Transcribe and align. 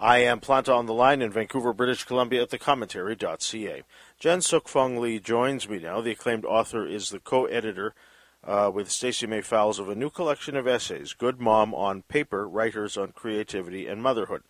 I 0.00 0.18
am 0.18 0.38
Planta 0.38 0.72
on 0.72 0.86
the 0.86 0.94
line 0.94 1.20
in 1.20 1.32
Vancouver, 1.32 1.72
British 1.72 2.04
Columbia 2.04 2.42
at 2.42 2.50
thecommentary.ca. 2.50 3.82
Jen 4.20 4.38
Sookfong 4.38 5.00
Lee 5.00 5.18
joins 5.18 5.68
me 5.68 5.80
now. 5.80 6.00
The 6.00 6.12
acclaimed 6.12 6.44
author 6.44 6.86
is 6.86 7.10
the 7.10 7.18
co 7.18 7.46
editor 7.46 7.96
uh, 8.44 8.70
with 8.72 8.92
Stacey 8.92 9.26
May 9.26 9.40
Fowles 9.40 9.80
of 9.80 9.88
a 9.88 9.96
new 9.96 10.08
collection 10.08 10.56
of 10.56 10.68
essays, 10.68 11.14
Good 11.14 11.40
Mom 11.40 11.74
on 11.74 12.02
Paper 12.02 12.48
Writers 12.48 12.96
on 12.96 13.10
Creativity 13.10 13.88
and 13.88 14.00
Motherhood. 14.00 14.44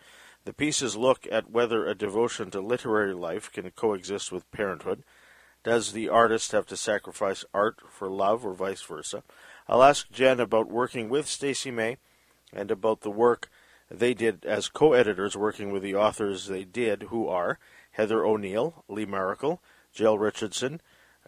The 0.44 0.52
pieces 0.52 0.96
look 0.96 1.26
at 1.32 1.50
whether 1.50 1.86
a 1.86 1.94
devotion 1.94 2.50
to 2.50 2.60
literary 2.60 3.14
life 3.14 3.50
can 3.50 3.70
coexist 3.70 4.30
with 4.30 4.50
parenthood. 4.50 5.02
Does 5.64 5.92
the 5.92 6.10
artist 6.10 6.52
have 6.52 6.66
to 6.66 6.76
sacrifice 6.76 7.46
art 7.54 7.78
for 7.88 8.10
love 8.10 8.44
or 8.44 8.52
vice 8.52 8.82
versa? 8.82 9.22
I'll 9.66 9.82
ask 9.82 10.10
Jen 10.10 10.40
about 10.40 10.70
working 10.70 11.08
with 11.08 11.26
Stacey 11.26 11.70
May 11.70 11.96
and 12.52 12.70
about 12.70 13.00
the 13.00 13.10
work 13.10 13.48
they 13.90 14.14
did 14.14 14.44
as 14.44 14.68
co-editors 14.68 15.36
working 15.36 15.70
with 15.72 15.82
the 15.82 15.94
authors 15.94 16.46
they 16.46 16.64
did, 16.64 17.04
who 17.04 17.28
are 17.28 17.58
Heather 17.92 18.24
O'Neill, 18.24 18.84
Lee 18.88 19.06
Maracle, 19.06 19.58
Jael 19.94 20.18
Richardson, 20.18 20.80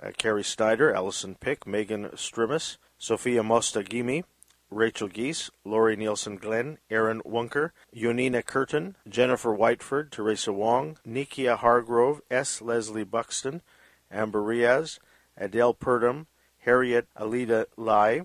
uh, 0.02 0.10
Carrie 0.16 0.44
Snyder, 0.44 0.92
Alison 0.92 1.34
Pick, 1.34 1.64
Meaghan 1.64 2.12
Strimas, 2.14 2.76
Sofia 2.98 3.42
Mostaghimi, 3.42 4.24
Rachel 4.70 5.08
Giese, 5.08 5.50
Lorri 5.66 5.96
Neilsen 5.96 6.40
Glenn, 6.40 6.78
Erin 6.90 7.20
Wunker, 7.22 7.72
Jónína 7.94 8.44
Kirton, 8.44 8.94
Jennifer 9.08 9.56
Whiteford, 9.56 10.10
Teresa 10.10 10.52
Wong, 10.52 10.96
Nikkya 11.06 11.58
Hargrove, 11.58 12.20
S. 12.30 12.62
Lesley 12.62 13.04
Buxton, 13.04 13.62
Amber 14.10 14.40
Riaz, 14.40 15.00
Adelle 15.40 15.74
Purdham, 15.74 16.28
Harriet 16.58 17.08
Alida 17.16 17.66
Lye, 17.76 18.22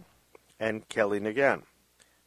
and 0.60 0.88
Kellee 0.88 1.20
Ngan. 1.20 1.64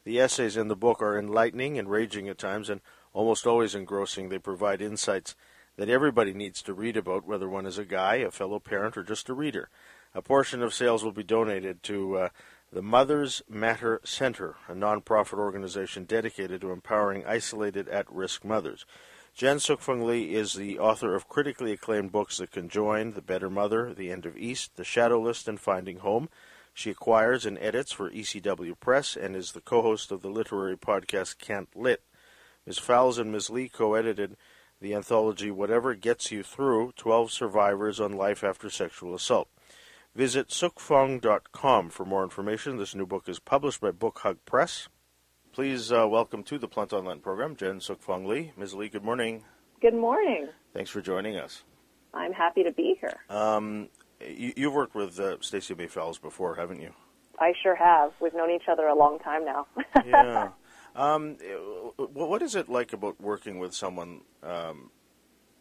The 0.03 0.19
essays 0.19 0.57
in 0.57 0.67
the 0.67 0.75
book 0.75 1.01
are 1.01 1.17
enlightening, 1.17 1.77
enraging 1.77 2.29
at 2.29 2.37
times, 2.37 2.69
and 2.69 2.81
almost 3.13 3.45
always 3.45 3.75
engrossing. 3.75 4.29
They 4.29 4.39
provide 4.39 4.81
insights 4.81 5.35
that 5.75 5.89
everybody 5.89 6.33
needs 6.33 6.61
to 6.63 6.73
read 6.73 6.97
about, 6.97 7.25
whether 7.25 7.47
one 7.47 7.65
is 7.65 7.77
a 7.77 7.85
guy, 7.85 8.15
a 8.15 8.31
fellow 8.31 8.59
parent, 8.59 8.97
or 8.97 9.03
just 9.03 9.29
a 9.29 9.33
reader. 9.33 9.69
A 10.13 10.21
portion 10.21 10.63
of 10.63 10.73
sales 10.73 11.03
will 11.03 11.11
be 11.11 11.23
donated 11.23 11.83
to 11.83 12.17
uh, 12.17 12.29
the 12.71 12.81
Mothers 12.81 13.41
Matter 13.49 14.01
Center, 14.03 14.55
a 14.67 14.73
nonprofit 14.73 15.39
organization 15.39 16.03
dedicated 16.03 16.61
to 16.61 16.71
empowering 16.71 17.25
isolated 17.25 17.87
at 17.87 18.11
risk 18.11 18.43
mothers. 18.43 18.85
Jen 19.33 19.57
Sookfong 19.57 20.05
Lee 20.05 20.35
is 20.35 20.53
the 20.53 20.79
author 20.79 21.15
of 21.15 21.29
critically 21.29 21.71
acclaimed 21.71 22.11
books 22.11 22.37
The 22.37 22.47
Conjoined, 22.47 23.15
The 23.15 23.21
Better 23.21 23.49
Mother, 23.49 23.93
The 23.93 24.11
End 24.11 24.25
of 24.25 24.37
East, 24.37 24.75
The 24.75 24.83
Shadow 24.83 25.19
List, 25.19 25.47
and 25.47 25.59
Finding 25.59 25.99
Home. 25.99 26.29
She 26.79 26.91
acquires 26.91 27.45
and 27.45 27.57
edits 27.59 27.91
for 27.91 28.09
ECW 28.09 28.79
Press 28.79 29.17
and 29.17 29.35
is 29.35 29.51
the 29.51 29.59
co-host 29.59 30.13
of 30.13 30.21
the 30.21 30.29
literary 30.29 30.77
podcast 30.77 31.37
Can't 31.37 31.67
Lit. 31.75 32.03
Ms. 32.65 32.77
Fowles 32.77 33.17
and 33.17 33.33
Ms. 33.33 33.49
Lee 33.49 33.67
co-edited 33.67 34.37
the 34.79 34.93
anthology 34.93 35.51
Whatever 35.51 35.93
Gets 35.93 36.31
You 36.31 36.41
Through, 36.41 36.93
12 36.95 37.33
Survivors 37.33 37.99
on 37.99 38.13
Life 38.13 38.45
After 38.45 38.69
Sexual 38.69 39.13
Assault. 39.13 39.49
Visit 40.15 40.47
sookfong.com 40.47 41.89
for 41.89 42.05
more 42.05 42.23
information. 42.23 42.77
This 42.77 42.95
new 42.95 43.05
book 43.05 43.27
is 43.27 43.39
published 43.39 43.81
by 43.81 43.91
Book*hug 43.91 44.37
Press. 44.45 44.87
Please 45.51 45.91
uh, 45.91 46.07
welcome 46.07 46.43
to 46.43 46.57
the 46.57 46.69
Planta 46.69 46.93
Online 46.93 47.19
program 47.19 47.57
Jen 47.57 47.79
Sookfong 47.79 48.25
Lee. 48.25 48.53
Ms. 48.55 48.73
Lee, 48.73 48.87
good 48.87 49.03
morning. 49.03 49.43
Good 49.81 49.95
morning. 49.95 50.47
Thanks 50.73 50.91
for 50.91 51.01
joining 51.01 51.35
us. 51.35 51.63
I'm 52.13 52.31
happy 52.31 52.63
to 52.63 52.71
be 52.71 52.95
here. 53.01 53.19
Um, 53.29 53.89
you, 54.25 54.53
have 54.65 54.73
worked 54.73 54.95
with 54.95 55.19
uh, 55.19 55.37
Stacey 55.41 55.75
May 55.75 55.87
Fowles 55.87 56.17
before, 56.17 56.55
haven't 56.55 56.81
you? 56.81 56.91
I 57.39 57.53
sure 57.61 57.75
have. 57.75 58.11
We've 58.19 58.33
known 58.33 58.51
each 58.51 58.67
other 58.69 58.87
a 58.87 58.95
long 58.95 59.19
time 59.19 59.45
now. 59.45 59.67
yeah. 60.05 60.49
Um, 60.95 61.37
what 61.97 62.41
is 62.41 62.55
it 62.55 62.67
like 62.67 62.93
about 62.93 63.21
working 63.21 63.59
with 63.59 63.73
someone, 63.73 64.21
um, 64.43 64.91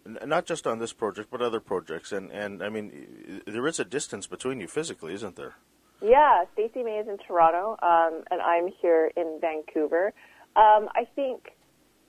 not 0.04 0.46
just 0.46 0.66
on 0.66 0.78
this 0.78 0.92
project, 0.92 1.30
but 1.30 1.40
other 1.40 1.60
projects? 1.60 2.10
And, 2.12 2.32
and 2.32 2.62
I 2.62 2.68
mean, 2.68 3.42
there 3.46 3.66
is 3.66 3.78
a 3.78 3.84
distance 3.84 4.26
between 4.26 4.60
you 4.60 4.66
physically, 4.66 5.14
isn't 5.14 5.36
there? 5.36 5.54
Yeah, 6.00 6.44
Stacey 6.54 6.82
May 6.82 6.98
is 6.98 7.08
in 7.08 7.18
Toronto, 7.18 7.76
um, 7.82 8.22
and 8.30 8.40
I'm 8.40 8.68
here 8.80 9.10
in 9.16 9.38
Vancouver. 9.40 10.12
Um, 10.56 10.88
I 10.94 11.06
think, 11.14 11.52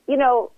you 0.07 0.16
know, 0.16 0.52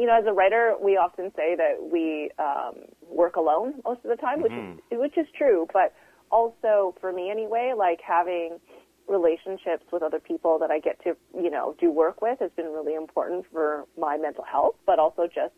you 0.00 0.06
know, 0.06 0.18
as 0.18 0.24
a 0.26 0.32
writer, 0.32 0.74
we 0.82 0.96
often 0.96 1.30
say 1.36 1.54
that 1.56 1.76
we 1.92 2.30
um, 2.38 2.86
work 3.06 3.36
alone 3.36 3.74
most 3.84 4.00
of 4.02 4.10
the 4.10 4.16
time, 4.16 4.42
mm-hmm. 4.42 4.72
which 4.72 4.80
is 4.90 4.98
which 4.98 5.18
is 5.18 5.26
true. 5.36 5.68
But 5.74 5.92
also, 6.30 6.94
for 7.02 7.12
me 7.12 7.30
anyway, 7.30 7.74
like 7.76 8.00
having 8.00 8.58
relationships 9.08 9.84
with 9.92 10.02
other 10.02 10.18
people 10.18 10.58
that 10.60 10.70
I 10.70 10.78
get 10.78 11.02
to, 11.04 11.16
you 11.34 11.50
know, 11.50 11.74
do 11.78 11.90
work 11.90 12.22
with 12.22 12.38
has 12.40 12.50
been 12.56 12.72
really 12.72 12.94
important 12.94 13.44
for 13.52 13.84
my 13.98 14.16
mental 14.16 14.44
health, 14.44 14.76
but 14.86 14.98
also 14.98 15.26
just 15.26 15.52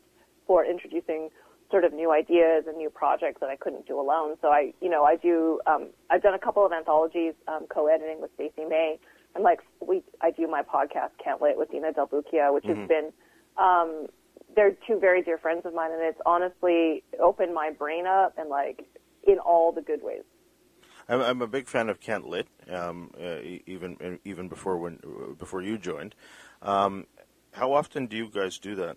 for 0.46 0.64
introducing 0.64 1.28
sort 1.70 1.84
of 1.84 1.92
new 1.92 2.10
ideas 2.10 2.64
and 2.66 2.76
new 2.76 2.90
projects 2.90 3.38
that 3.40 3.48
I 3.48 3.56
couldn't 3.56 3.86
do 3.86 4.00
alone. 4.00 4.36
So 4.42 4.48
I, 4.48 4.72
you 4.80 4.90
know, 4.90 5.04
I 5.04 5.14
do. 5.14 5.60
Um, 5.68 5.90
I've 6.10 6.22
done 6.22 6.34
a 6.34 6.38
couple 6.38 6.66
of 6.66 6.72
anthologies 6.72 7.34
um, 7.46 7.66
co-editing 7.72 8.20
with 8.20 8.32
Stacey 8.34 8.64
May, 8.68 8.98
and 9.36 9.44
like 9.44 9.60
we, 9.80 10.02
I 10.20 10.32
do 10.32 10.48
my 10.48 10.62
podcast 10.62 11.10
Can't 11.22 11.40
Lit 11.40 11.56
with 11.56 11.70
Dina 11.70 11.92
Del 11.92 12.08
Bucchia, 12.08 12.52
which 12.52 12.64
mm-hmm. 12.64 12.80
has 12.80 12.88
been 12.88 13.12
um, 13.56 14.06
they're 14.54 14.76
two 14.86 14.98
very 14.98 15.22
dear 15.22 15.38
friends 15.38 15.62
of 15.64 15.74
mine, 15.74 15.92
and 15.92 16.02
it's 16.02 16.20
honestly 16.26 17.02
opened 17.20 17.54
my 17.54 17.70
brain 17.70 18.06
up 18.06 18.34
and 18.38 18.48
like 18.48 18.84
in 19.24 19.38
all 19.38 19.72
the 19.72 19.82
good 19.82 20.02
ways. 20.02 20.22
I'm, 21.08 21.20
I'm 21.20 21.42
a 21.42 21.46
big 21.46 21.68
fan 21.68 21.88
of 21.88 22.00
Can't 22.00 22.26
Lit, 22.26 22.48
um, 22.70 23.10
uh, 23.20 23.38
even 23.66 24.18
even 24.24 24.48
before 24.48 24.78
when 24.78 24.98
before 25.38 25.62
you 25.62 25.78
joined. 25.78 26.14
Um, 26.62 27.06
how 27.52 27.72
often 27.72 28.06
do 28.06 28.16
you 28.16 28.28
guys 28.28 28.58
do 28.58 28.74
that? 28.76 28.96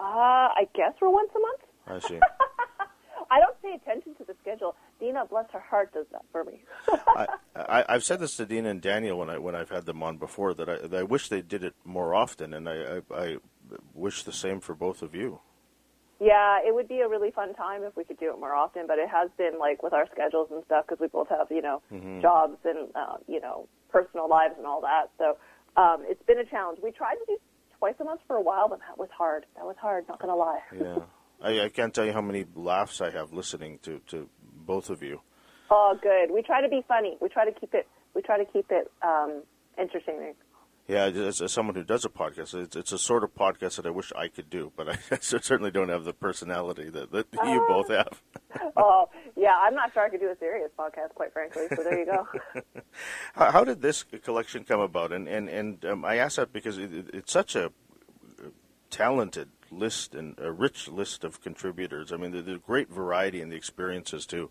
Uh, 0.00 0.48
I 0.56 0.68
guess 0.74 0.94
we're 1.00 1.10
once 1.10 1.30
a 1.34 1.38
month. 1.38 2.04
I 2.04 2.08
see. 2.08 2.20
I 3.30 3.40
don't 3.40 3.60
pay 3.62 3.74
attention 3.74 4.14
to 4.16 4.24
the 4.24 4.34
schedule. 4.42 4.74
Dina, 5.00 5.24
bless 5.24 5.50
her 5.52 5.60
heart, 5.60 5.94
does 5.94 6.06
that 6.12 6.22
for 6.32 6.44
me. 6.44 6.60
I, 7.56 7.84
have 7.88 8.04
said 8.04 8.20
this 8.20 8.36
to 8.36 8.44
Dina 8.44 8.68
and 8.68 8.80
Daniel 8.82 9.18
when 9.18 9.30
I 9.30 9.38
when 9.38 9.54
I've 9.54 9.70
had 9.70 9.86
them 9.86 10.02
on 10.02 10.18
before 10.18 10.52
that 10.54 10.68
I, 10.68 10.76
that 10.76 10.94
I 10.94 11.02
wish 11.02 11.28
they 11.28 11.40
did 11.40 11.64
it 11.64 11.74
more 11.84 12.14
often, 12.14 12.52
and 12.52 12.68
I, 12.68 12.74
I, 12.74 13.00
I 13.14 13.36
wish 13.94 14.22
the 14.22 14.32
same 14.32 14.60
for 14.60 14.74
both 14.74 15.02
of 15.02 15.14
you. 15.14 15.40
Yeah, 16.20 16.60
it 16.64 16.72
would 16.72 16.86
be 16.86 17.00
a 17.00 17.08
really 17.08 17.32
fun 17.32 17.52
time 17.54 17.82
if 17.82 17.96
we 17.96 18.04
could 18.04 18.20
do 18.20 18.30
it 18.30 18.38
more 18.38 18.54
often, 18.54 18.86
but 18.86 18.98
it 18.98 19.08
has 19.08 19.28
been 19.36 19.58
like 19.58 19.82
with 19.82 19.92
our 19.92 20.06
schedules 20.12 20.48
and 20.52 20.62
stuff 20.66 20.86
because 20.86 21.00
we 21.00 21.08
both 21.08 21.28
have, 21.28 21.48
you 21.50 21.62
know, 21.62 21.82
mm-hmm. 21.92 22.20
jobs 22.20 22.58
and, 22.64 22.90
uh, 22.94 23.16
you 23.26 23.40
know, 23.40 23.66
personal 23.90 24.28
lives 24.28 24.54
and 24.56 24.64
all 24.64 24.80
that. 24.82 25.10
So 25.18 25.36
um, 25.80 26.04
it's 26.06 26.22
been 26.22 26.38
a 26.38 26.44
challenge. 26.44 26.78
We 26.80 26.92
tried 26.92 27.16
to 27.16 27.24
do 27.26 27.38
twice 27.78 27.94
a 27.98 28.04
month 28.04 28.20
for 28.28 28.36
a 28.36 28.40
while, 28.40 28.68
but 28.68 28.78
that 28.86 28.98
was 28.98 29.08
hard. 29.16 29.46
That 29.56 29.64
was 29.64 29.74
hard, 29.80 30.04
not 30.08 30.20
going 30.20 30.30
to 30.30 30.36
lie. 30.36 30.60
yeah. 30.78 30.98
I, 31.42 31.64
I 31.64 31.68
can't 31.70 31.92
tell 31.92 32.04
you 32.04 32.12
how 32.12 32.20
many 32.20 32.46
laughs 32.54 33.00
I 33.00 33.10
have 33.10 33.32
listening 33.32 33.80
to, 33.82 34.00
to 34.08 34.28
both 34.64 34.90
of 34.90 35.02
you. 35.02 35.20
Oh, 35.72 35.98
good. 36.00 36.32
We 36.32 36.42
try 36.42 36.62
to 36.62 36.68
be 36.68 36.84
funny. 36.86 37.16
We 37.20 37.28
try 37.28 37.44
to 37.44 37.58
keep 37.58 37.74
it, 37.74 37.88
we 38.14 38.22
try 38.22 38.38
to 38.38 38.44
keep 38.44 38.66
it 38.70 38.92
um, 39.02 39.42
entertaining. 39.76 40.34
Yeah, 40.88 41.04
as, 41.04 41.40
as, 41.40 41.52
someone 41.52 41.76
who 41.76 41.84
does 41.84 42.04
a 42.04 42.08
podcast, 42.08 42.54
it's, 42.60 42.74
it's, 42.74 42.90
a 42.90 42.98
sort 42.98 43.22
of 43.22 43.34
podcast 43.36 43.76
that 43.76 43.86
I 43.86 43.90
wish 43.90 44.12
I 44.16 44.26
could 44.26 44.50
do, 44.50 44.72
but 44.76 44.88
I 44.88 44.98
certainly 45.20 45.70
don't 45.70 45.88
have 45.88 46.04
the 46.04 46.12
personality 46.12 46.90
that, 46.90 47.12
that 47.12 47.26
uh, 47.38 47.46
you 47.46 47.64
both 47.68 47.88
have. 47.88 48.20
oh, 48.76 49.08
yeah, 49.36 49.56
I'm 49.62 49.74
not 49.76 49.92
sure 49.94 50.02
I 50.02 50.08
could 50.08 50.20
do 50.20 50.30
a 50.30 50.36
serious 50.38 50.70
podcast, 50.76 51.14
quite 51.14 51.32
frankly. 51.32 51.66
So 51.74 51.84
there 51.84 51.98
you 52.00 52.06
go. 52.06 52.26
how, 53.34 53.52
how, 53.52 53.64
did 53.64 53.80
this 53.80 54.02
collection 54.24 54.64
come 54.64 54.80
about? 54.80 55.12
And 55.12 55.28
and 55.28 55.48
and 55.48 55.84
um, 55.84 56.04
I 56.04 56.16
ask 56.16 56.36
that 56.36 56.52
because 56.52 56.78
it, 56.78 56.90
it's 57.14 57.32
such 57.32 57.54
a 57.54 57.70
talented 58.90 59.50
list 59.70 60.14
and 60.14 60.38
a 60.38 60.50
rich 60.50 60.88
list 60.88 61.22
of 61.22 61.40
contributors. 61.40 62.12
I 62.12 62.16
mean, 62.16 62.32
there's 62.32 62.48
a 62.48 62.58
great 62.58 62.90
variety 62.90 63.40
in 63.40 63.50
the 63.50 63.56
experiences 63.56 64.26
too 64.26 64.50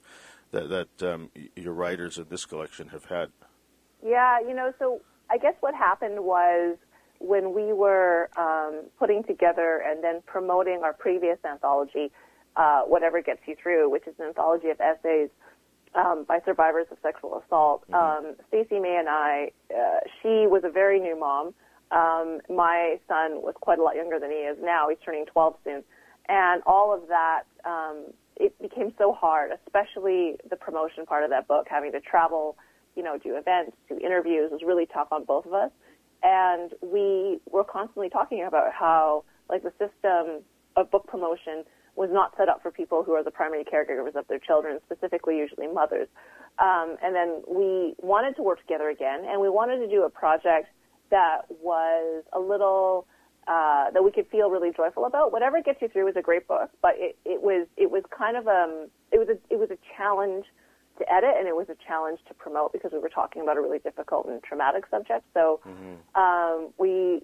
that 0.52 0.69
that 0.69 1.12
um, 1.13 1.30
your 1.56 1.74
writers 1.74 2.18
in 2.18 2.28
this 2.30 2.46
collection 2.46 2.90
have 2.90 3.06
had. 3.06 3.30
Yeah, 4.03 4.40
you 4.40 4.56
know, 4.56 4.74
so 4.80 5.02
I 5.31 5.38
guess 5.38 5.53
what 5.62 5.74
happened 5.74 6.19
was 6.19 6.78
when 7.19 7.53
we 7.53 7.72
were 7.72 8.30
um, 8.38 8.84
putting 9.00 9.24
together 9.24 9.81
and 9.86 10.03
then 10.03 10.22
promoting 10.25 10.81
our 10.83 10.94
previous 10.94 11.38
anthology, 11.50 12.12
uh, 12.57 12.81
Whatever 12.81 13.22
Gets 13.22 13.39
You 13.45 13.56
Through, 13.62 13.89
which 13.89 14.07
is 14.07 14.13
an 14.19 14.25
anthology 14.25 14.69
of 14.69 14.81
essays 14.81 15.30
um, 15.95 16.25
by 16.28 16.39
survivors 16.44 16.88
of 16.92 16.98
sexual 17.01 17.42
assault. 17.45 17.83
Mm-hmm. 17.89 18.28
Um, 18.28 18.36
Stacey 18.50 18.80
May 18.80 18.98
and 18.98 19.07
I, 19.07 19.51
uh, 19.74 20.00
she 20.22 20.48
was 20.48 20.63
a 20.66 20.69
very 20.69 21.00
new 21.00 21.18
mom. 21.18 21.54
Um, 21.92 22.39
my 22.50 23.00
son 23.07 23.42
was 23.42 23.54
quite 23.62 23.80
a 23.80 23.84
lot 23.84 23.95
younger 23.95 24.19
than 24.19 24.31
he 24.31 24.38
is 24.38 24.57
now. 24.62 24.89
He's 24.89 24.98
turning 25.04 25.25
12 25.27 25.56
soon. 25.63 25.84
And 26.27 26.62
all 26.66 26.94
of 26.94 27.07
that, 27.07 27.44
um, 27.63 28.07
it 28.38 28.60
became 28.62 28.94
so 28.98 29.13
hard, 29.13 29.51
especially 29.66 30.36
the 30.50 30.56
promotion 30.56 31.06
part 31.06 31.24
of 31.24 31.30
that 31.30 31.48
book, 31.48 31.68
having 31.69 31.92
to 31.92 32.01
travel 32.01 32.57
you 32.95 33.03
know, 33.03 33.17
do 33.17 33.35
events, 33.35 33.75
do 33.89 33.97
interviews 33.99 34.51
was 34.51 34.61
really 34.65 34.85
tough 34.85 35.07
on 35.11 35.23
both 35.23 35.45
of 35.45 35.53
us. 35.53 35.71
And 36.23 36.71
we 36.81 37.39
were 37.49 37.63
constantly 37.63 38.09
talking 38.09 38.43
about 38.47 38.73
how, 38.73 39.23
like, 39.49 39.63
the 39.63 39.71
system 39.71 40.43
of 40.75 40.91
book 40.91 41.07
promotion 41.07 41.63
was 41.95 42.09
not 42.11 42.33
set 42.38 42.47
up 42.47 42.61
for 42.61 42.71
people 42.71 43.03
who 43.03 43.13
are 43.13 43.23
the 43.23 43.31
primary 43.31 43.63
caregivers 43.63 44.15
of 44.15 44.27
their 44.27 44.39
children, 44.39 44.79
specifically 44.85 45.38
usually 45.38 45.67
mothers. 45.67 46.07
Um, 46.59 46.95
and 47.03 47.15
then 47.15 47.41
we 47.47 47.95
wanted 47.99 48.35
to 48.38 48.43
work 48.43 48.61
together 48.61 48.89
again, 48.89 49.25
and 49.27 49.41
we 49.41 49.49
wanted 49.49 49.79
to 49.79 49.88
do 49.88 50.03
a 50.03 50.09
project 50.09 50.67
that 51.09 51.41
was 51.49 52.23
a 52.33 52.39
little 52.39 53.07
uh, 53.47 53.89
that 53.91 54.03
we 54.03 54.11
could 54.11 54.27
feel 54.29 54.49
really 54.49 54.71
joyful 54.71 55.05
about. 55.05 55.31
Whatever 55.31 55.61
gets 55.61 55.81
you 55.81 55.89
through 55.89 56.07
is 56.07 56.15
a 56.15 56.21
great 56.21 56.47
book, 56.47 56.69
but 56.81 56.91
it, 56.95 57.17
it 57.25 57.41
was 57.41 57.67
it 57.75 57.89
was 57.89 58.03
kind 58.15 58.38
of 58.38 58.47
um 58.47 58.88
it 59.11 59.17
was 59.17 59.27
a 59.29 59.53
it 59.53 59.59
was 59.59 59.69
a 59.71 59.77
challenge 59.97 60.45
to 61.01 61.13
edit 61.13 61.36
and 61.38 61.48
it 61.48 61.56
was 61.56 61.68
a 61.69 61.75
challenge 61.88 62.19
to 62.27 62.33
promote 62.33 62.74
because 62.74 62.92
we 62.92 63.00
were 63.00 63.09
talking 63.09 63.42
about 63.42 63.57
a 63.57 63.62
really 63.62 63.80
difficult 63.80 64.27
and 64.27 64.42
traumatic 64.44 64.86
subject. 64.89 65.25
So 65.33 65.59
mm-hmm. 65.68 66.21
um, 66.21 66.69
we 66.77 67.21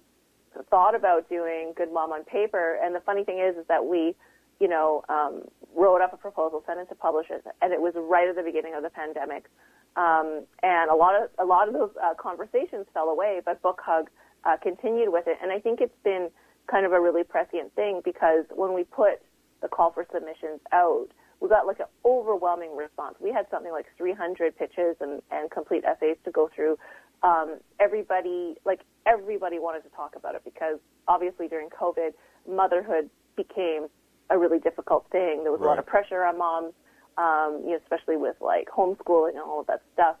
thought 0.70 0.94
about 0.94 1.28
doing 1.28 1.72
Good 1.76 1.92
Mom 1.92 2.10
on 2.12 2.24
paper, 2.24 2.78
and 2.82 2.94
the 2.94 3.00
funny 3.00 3.24
thing 3.24 3.38
is 3.38 3.56
is 3.56 3.66
that 3.68 3.84
we 3.84 4.16
you 4.60 4.68
know, 4.68 5.02
um, 5.08 5.42
wrote 5.74 6.00
up 6.00 6.12
a 6.12 6.16
proposal, 6.16 6.62
sent 6.66 6.80
it 6.80 6.88
to 6.88 6.94
publishers, 6.94 7.42
and 7.62 7.72
it 7.72 7.80
was 7.80 7.94
right 7.96 8.28
at 8.28 8.36
the 8.36 8.42
beginning 8.42 8.74
of 8.74 8.82
the 8.82 8.90
pandemic. 8.90 9.48
Um, 9.96 10.44
and 10.62 10.90
a 10.90 10.94
lot 10.94 11.20
of 11.20 11.30
a 11.38 11.44
lot 11.44 11.68
of 11.68 11.74
those 11.74 11.90
uh, 12.02 12.14
conversations 12.14 12.86
fell 12.92 13.08
away, 13.08 13.40
but 13.44 13.60
Book*hug 13.62 14.10
uh, 14.44 14.56
continued 14.62 15.12
with 15.12 15.26
it. 15.26 15.38
And 15.42 15.50
I 15.50 15.58
think 15.58 15.80
it's 15.80 15.96
been 16.04 16.28
kind 16.70 16.84
of 16.86 16.92
a 16.92 17.00
really 17.00 17.24
prescient 17.24 17.74
thing 17.74 18.00
because 18.04 18.44
when 18.54 18.74
we 18.74 18.84
put 18.84 19.22
the 19.62 19.68
call 19.68 19.92
for 19.92 20.06
submissions 20.12 20.60
out, 20.72 21.08
we 21.40 21.48
got 21.48 21.66
like 21.66 21.80
an 21.80 21.86
overwhelming 22.04 22.76
response. 22.76 23.16
We 23.20 23.32
had 23.32 23.46
something 23.50 23.72
like 23.72 23.86
300 23.96 24.56
pitches 24.56 24.96
and, 25.00 25.22
and 25.30 25.50
complete 25.50 25.84
essays 25.84 26.16
to 26.24 26.30
go 26.30 26.50
through. 26.54 26.78
Um, 27.22 27.58
everybody, 27.80 28.56
like 28.64 28.80
everybody 29.06 29.58
wanted 29.58 29.82
to 29.84 29.90
talk 29.90 30.14
about 30.16 30.34
it 30.34 30.42
because 30.44 30.78
obviously 31.06 31.48
during 31.48 31.68
COVID, 31.68 32.10
motherhood 32.48 33.10
became 33.36 33.86
a 34.30 34.38
really 34.38 34.58
difficult 34.58 35.06
thing. 35.10 35.42
There 35.42 35.52
was 35.52 35.60
right. 35.60 35.66
a 35.66 35.70
lot 35.70 35.78
of 35.78 35.86
pressure 35.86 36.24
on 36.24 36.38
moms, 36.38 36.74
um, 37.16 37.62
you 37.64 37.70
know, 37.70 37.78
especially 37.82 38.16
with 38.16 38.36
like 38.40 38.68
homeschooling 38.68 39.30
and 39.30 39.40
all 39.40 39.60
of 39.60 39.66
that 39.66 39.82
stuff. 39.94 40.16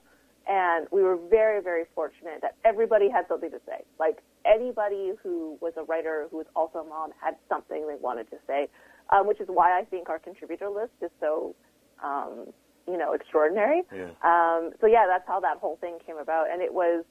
And 0.48 0.86
we 0.90 1.02
were 1.02 1.18
very, 1.28 1.62
very 1.62 1.84
fortunate 1.94 2.40
that 2.40 2.56
everybody 2.64 3.10
had 3.10 3.26
something 3.28 3.50
to 3.50 3.60
say. 3.66 3.84
Like 4.00 4.18
anybody 4.46 5.12
who 5.22 5.58
was 5.60 5.74
a 5.76 5.82
writer 5.82 6.26
who 6.30 6.38
was 6.38 6.46
also 6.56 6.78
a 6.78 6.84
mom 6.84 7.10
had 7.20 7.34
something 7.48 7.86
they 7.86 7.96
wanted 8.00 8.30
to 8.30 8.36
say, 8.46 8.68
um, 9.10 9.26
which 9.26 9.40
is 9.40 9.48
why 9.48 9.78
I 9.78 9.84
think 9.84 10.08
our 10.08 10.18
contributor 10.18 10.68
list 10.68 10.92
is 11.02 11.10
so, 11.20 11.54
um, 12.02 12.46
you 12.86 12.96
know, 12.96 13.12
extraordinary. 13.12 13.82
Yeah. 13.94 14.10
Um, 14.22 14.70
so 14.80 14.86
yeah, 14.86 15.06
that's 15.08 15.26
how 15.26 15.40
that 15.40 15.58
whole 15.58 15.76
thing 15.80 15.98
came 16.06 16.18
about, 16.18 16.50
and 16.50 16.62
it 16.62 16.72
was 16.72 17.04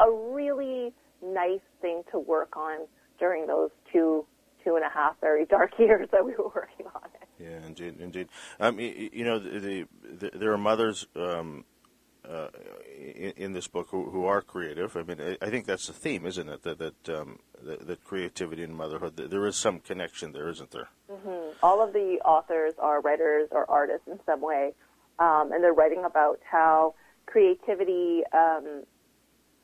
a 0.00 0.10
really 0.10 0.92
nice 1.22 1.60
thing 1.80 2.02
to 2.10 2.18
work 2.18 2.56
on 2.56 2.86
during 3.18 3.46
those 3.46 3.70
two 3.92 4.26
two 4.64 4.76
and 4.76 4.84
a 4.84 4.88
half 4.88 5.16
very 5.20 5.44
dark 5.44 5.72
years 5.78 6.08
that 6.12 6.24
we 6.24 6.32
were 6.32 6.50
working 6.54 6.86
on 6.94 7.02
it. 7.20 7.28
Yeah, 7.38 7.66
indeed, 7.66 7.96
indeed. 8.00 8.28
Um, 8.60 8.78
you, 8.78 9.10
you 9.12 9.24
know, 9.24 9.38
the, 9.38 9.86
the, 10.04 10.30
there 10.34 10.52
are 10.52 10.58
mothers 10.58 11.06
um, 11.16 11.64
uh, 12.28 12.48
in, 12.96 13.32
in, 13.36 13.52
this 13.52 13.66
book 13.66 13.88
who, 13.90 14.10
who, 14.10 14.26
are 14.26 14.40
creative. 14.40 14.96
I 14.96 15.02
mean, 15.02 15.20
I, 15.20 15.44
I, 15.44 15.50
think 15.50 15.66
that's 15.66 15.88
the 15.88 15.92
theme, 15.92 16.24
isn't 16.24 16.48
it? 16.48 16.62
That 16.62 16.78
that, 16.78 17.08
um, 17.08 17.40
that, 17.62 17.86
that 17.86 18.04
creativity 18.04 18.62
and 18.62 18.76
motherhood. 18.76 19.16
There 19.16 19.46
is 19.46 19.56
some 19.56 19.80
connection 19.80 20.32
there, 20.32 20.48
isn't 20.48 20.70
there? 20.70 20.88
Mm-hmm. 21.10 21.58
All 21.62 21.82
of 21.82 21.92
the 21.92 22.20
authors 22.24 22.74
are 22.78 23.00
writers 23.00 23.48
or 23.50 23.68
artists 23.68 24.06
in 24.06 24.20
some 24.24 24.40
way, 24.40 24.72
um, 25.18 25.50
and 25.52 25.64
they're 25.64 25.72
writing 25.72 26.04
about 26.04 26.38
how 26.48 26.94
creativity, 27.26 28.22
um, 28.32 28.84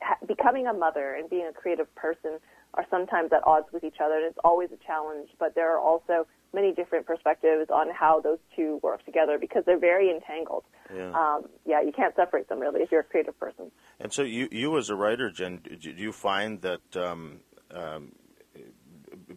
ha- 0.01 0.17
becoming 0.27 0.67
a 0.67 0.73
mother 0.73 1.15
and 1.15 1.29
being 1.29 1.47
a 1.47 1.53
creative 1.53 1.93
person 1.95 2.39
are 2.73 2.85
sometimes 2.89 3.31
at 3.31 3.45
odds 3.47 3.67
with 3.71 3.83
each 3.83 3.97
other, 4.03 4.15
and 4.15 4.25
it's 4.25 4.39
always 4.43 4.69
a 4.71 4.85
challenge. 4.85 5.29
But 5.39 5.55
there 5.55 5.73
are 5.73 5.79
also 5.79 6.27
many 6.53 6.73
different 6.73 7.05
perspectives 7.05 7.69
on 7.69 7.87
how 7.91 8.21
those 8.21 8.39
two 8.55 8.79
work 8.81 9.03
together 9.05 9.37
because 9.39 9.63
they're 9.65 9.79
very 9.79 10.09
entangled. 10.09 10.63
Yeah, 10.93 11.11
um, 11.11 11.43
yeah 11.65 11.81
you 11.81 11.91
can't 11.91 12.15
separate 12.15 12.49
them 12.49 12.59
really 12.59 12.81
if 12.81 12.91
you're 12.91 13.01
a 13.01 13.03
creative 13.03 13.39
person. 13.39 13.71
And 13.99 14.11
so, 14.11 14.23
you, 14.23 14.47
you 14.51 14.77
as 14.77 14.89
a 14.89 14.95
writer, 14.95 15.29
Jen, 15.29 15.61
do 15.79 15.91
you 15.91 16.11
find 16.11 16.61
that 16.61 16.97
um, 16.97 17.41
um, 17.71 18.13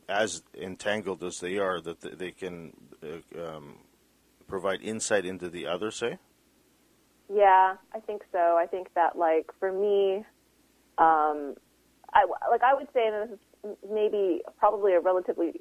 as 0.09 0.43
entangled 0.55 1.23
as 1.23 1.39
they 1.41 1.59
are, 1.59 1.81
that 1.81 2.19
they 2.19 2.31
can 2.31 2.73
uh, 3.03 3.41
um, 3.43 3.79
provide 4.47 4.81
insight 4.83 5.25
into 5.25 5.49
the 5.49 5.67
other, 5.67 5.91
say? 5.91 6.19
Yeah, 7.33 7.77
I 7.95 8.01
think 8.01 8.23
so. 8.31 8.57
I 8.59 8.67
think 8.67 8.93
that, 8.95 9.17
like, 9.17 9.51
for 9.59 9.73
me, 9.73 10.25
um, 10.99 11.55
I 12.13 12.27
like 12.51 12.63
I 12.63 12.75
would 12.75 12.89
say, 12.93 13.07
and 13.07 13.31
this 13.31 13.39
is 13.39 13.77
maybe 13.91 14.43
probably 14.59 14.93
a 14.93 15.01
relatively 15.01 15.61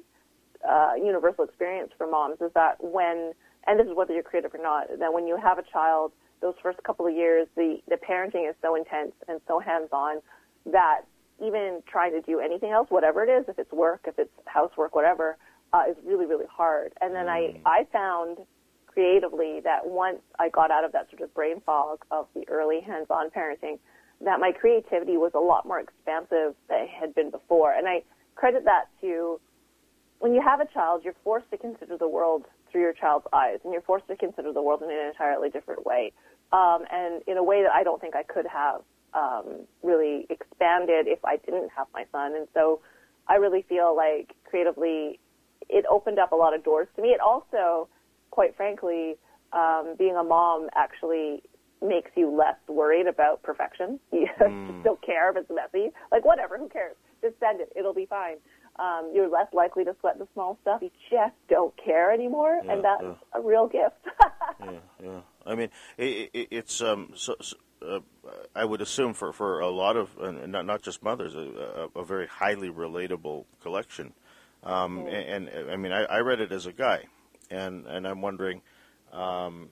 uh, 0.68 0.92
universal 0.96 1.44
experience 1.44 1.90
for 1.96 2.06
moms, 2.06 2.40
is 2.40 2.50
that 2.54 2.76
when, 2.80 3.32
and 3.66 3.78
this 3.78 3.86
is 3.86 3.94
whether 3.94 4.12
you're 4.12 4.22
creative 4.22 4.54
or 4.54 4.62
not, 4.62 4.88
that 4.98 5.12
when 5.12 5.26
you 5.26 5.36
have 5.36 5.58
a 5.58 5.62
child, 5.72 6.12
those 6.40 6.54
first 6.62 6.82
couple 6.82 7.06
of 7.06 7.14
years, 7.14 7.46
the 7.56 7.78
the 7.88 7.96
parenting 7.96 8.48
is 8.48 8.56
so 8.60 8.74
intense 8.74 9.12
and 9.28 9.40
so 9.46 9.60
hands-on 9.60 10.20
that 10.66 11.02
even 11.44 11.82
trying 11.86 12.12
to 12.12 12.20
do 12.22 12.40
anything 12.40 12.70
else, 12.70 12.88
whatever 12.90 13.22
it 13.24 13.30
is, 13.30 13.44
if 13.48 13.58
it's 13.58 13.72
work, 13.72 14.02
if 14.06 14.18
it's 14.18 14.32
housework, 14.46 14.94
whatever, 14.94 15.36
uh, 15.72 15.84
is 15.88 15.96
really 16.04 16.26
really 16.26 16.46
hard. 16.50 16.92
And 17.00 17.14
then 17.14 17.28
I 17.28 17.40
mm. 17.40 17.60
I 17.64 17.86
found 17.92 18.38
creatively 18.86 19.60
that 19.64 19.86
once 19.86 20.20
I 20.38 20.48
got 20.48 20.70
out 20.70 20.84
of 20.84 20.92
that 20.92 21.08
sort 21.10 21.22
of 21.22 21.32
brain 21.32 21.62
fog 21.64 22.04
of 22.10 22.26
the 22.34 22.46
early 22.48 22.80
hands-on 22.80 23.30
parenting 23.30 23.78
that 24.24 24.38
my 24.38 24.52
creativity 24.52 25.16
was 25.16 25.32
a 25.34 25.38
lot 25.38 25.66
more 25.66 25.80
expansive 25.80 26.54
than 26.68 26.80
it 26.82 26.88
had 26.88 27.14
been 27.14 27.30
before. 27.30 27.72
And 27.72 27.88
I 27.88 28.02
credit 28.34 28.64
that 28.64 28.84
to 29.00 29.40
when 30.22 30.34
you 30.34 30.40
have 30.40 30.60
a 30.60 30.66
child, 30.72 31.02
you're 31.04 31.16
forced 31.24 31.50
to 31.50 31.58
consider 31.58 31.98
the 31.98 32.06
world 32.06 32.44
through 32.70 32.80
your 32.80 32.92
child's 32.92 33.26
eyes, 33.32 33.58
and 33.64 33.72
you're 33.72 33.82
forced 33.82 34.06
to 34.06 34.16
consider 34.16 34.52
the 34.52 34.62
world 34.62 34.80
in 34.80 34.88
an 34.88 35.08
entirely 35.08 35.50
different 35.50 35.84
way, 35.84 36.12
um, 36.52 36.84
and 36.92 37.22
in 37.26 37.36
a 37.38 37.42
way 37.42 37.64
that 37.64 37.72
I 37.74 37.82
don't 37.82 38.00
think 38.00 38.14
I 38.14 38.22
could 38.22 38.46
have 38.46 38.82
um, 39.14 39.66
really 39.82 40.28
expanded 40.30 41.08
if 41.08 41.18
I 41.24 41.38
didn't 41.38 41.70
have 41.76 41.88
my 41.92 42.04
son. 42.12 42.36
And 42.36 42.46
so, 42.54 42.80
I 43.26 43.34
really 43.34 43.64
feel 43.68 43.96
like 43.96 44.34
creatively, 44.44 45.18
it 45.68 45.84
opened 45.90 46.20
up 46.20 46.30
a 46.30 46.36
lot 46.36 46.54
of 46.54 46.62
doors 46.62 46.86
to 46.94 47.02
me. 47.02 47.08
It 47.08 47.20
also, 47.20 47.88
quite 48.30 48.56
frankly, 48.56 49.16
um, 49.52 49.96
being 49.98 50.16
a 50.16 50.22
mom 50.22 50.68
actually 50.76 51.42
makes 51.82 52.12
you 52.14 52.30
less 52.30 52.56
worried 52.68 53.08
about 53.08 53.42
perfection. 53.42 53.98
You 54.12 54.28
mm. 54.40 54.68
just 54.70 54.84
don't 54.84 55.02
care 55.02 55.30
if 55.30 55.36
it's 55.36 55.50
messy. 55.50 55.90
Like 56.12 56.24
whatever, 56.24 56.58
who 56.58 56.68
cares? 56.68 56.94
Just 57.22 57.34
send 57.40 57.60
it. 57.60 57.72
It'll 57.74 57.94
be 57.94 58.06
fine. 58.06 58.36
Um, 58.78 59.12
you're 59.14 59.28
less 59.28 59.48
likely 59.52 59.84
to 59.84 59.94
sweat 60.00 60.18
the 60.18 60.26
small 60.32 60.58
stuff. 60.62 60.80
You 60.82 60.90
just 61.10 61.34
don't 61.48 61.74
care 61.82 62.10
anymore, 62.10 62.60
yeah, 62.64 62.72
and 62.72 62.84
that's 62.84 63.02
yeah. 63.02 63.14
a 63.34 63.40
real 63.40 63.66
gift. 63.66 63.96
yeah, 64.60 64.78
yeah. 65.02 65.20
I 65.44 65.54
mean, 65.54 65.68
it, 65.98 66.30
it, 66.32 66.48
it's 66.50 66.80
um, 66.80 67.10
so, 67.14 67.36
so 67.40 67.56
uh, 67.86 68.00
I 68.56 68.64
would 68.64 68.80
assume 68.80 69.12
for, 69.12 69.32
for 69.32 69.60
a 69.60 69.68
lot 69.68 69.96
of, 69.96 70.10
uh, 70.18 70.30
not 70.30 70.64
not 70.64 70.82
just 70.82 71.02
mothers, 71.02 71.34
a, 71.34 71.88
a, 71.94 72.00
a 72.00 72.04
very 72.04 72.26
highly 72.26 72.70
relatable 72.70 73.44
collection. 73.60 74.14
Um, 74.62 75.00
mm. 75.00 75.12
and, 75.12 75.48
and, 75.48 75.70
I 75.70 75.76
mean, 75.76 75.92
I, 75.92 76.04
I 76.04 76.18
read 76.20 76.40
it 76.40 76.50
as 76.50 76.66
a 76.66 76.72
guy, 76.72 77.04
and 77.50 77.86
and 77.86 78.06
I'm 78.06 78.22
wondering. 78.22 78.62
Um, 79.12 79.68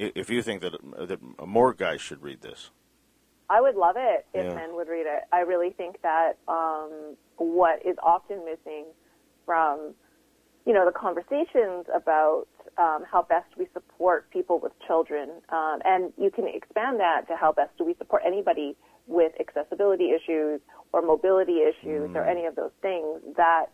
if 0.00 0.30
you 0.30 0.42
think 0.42 0.62
that 0.62 0.72
that 1.08 1.20
more 1.46 1.74
guys 1.74 2.00
should 2.00 2.22
read 2.22 2.40
this. 2.40 2.70
I 3.50 3.60
would 3.60 3.74
love 3.74 3.96
it 3.98 4.26
if 4.32 4.46
yeah. 4.46 4.54
men 4.54 4.76
would 4.76 4.88
read 4.88 5.06
it. 5.06 5.24
I 5.32 5.40
really 5.40 5.70
think 5.70 6.00
that 6.02 6.34
um, 6.46 7.16
what 7.36 7.84
is 7.84 7.96
often 8.00 8.44
missing 8.44 8.86
from 9.44 9.94
you 10.64 10.72
know 10.72 10.84
the 10.84 10.92
conversations 10.92 11.86
about 11.92 12.46
um, 12.78 13.02
how 13.10 13.22
best 13.28 13.48
we 13.58 13.66
support 13.72 14.30
people 14.30 14.60
with 14.60 14.72
children, 14.86 15.30
um, 15.48 15.80
and 15.84 16.12
you 16.16 16.30
can 16.30 16.46
expand 16.46 17.00
that 17.00 17.26
to 17.28 17.34
how 17.34 17.50
best 17.50 17.76
do 17.76 17.84
we 17.84 17.94
support 17.98 18.22
anybody 18.24 18.76
with 19.08 19.32
accessibility 19.40 20.10
issues 20.10 20.60
or 20.92 21.02
mobility 21.02 21.58
issues 21.62 22.10
mm. 22.10 22.14
or 22.14 22.24
any 22.24 22.46
of 22.46 22.54
those 22.54 22.70
things. 22.82 23.20
That 23.36 23.66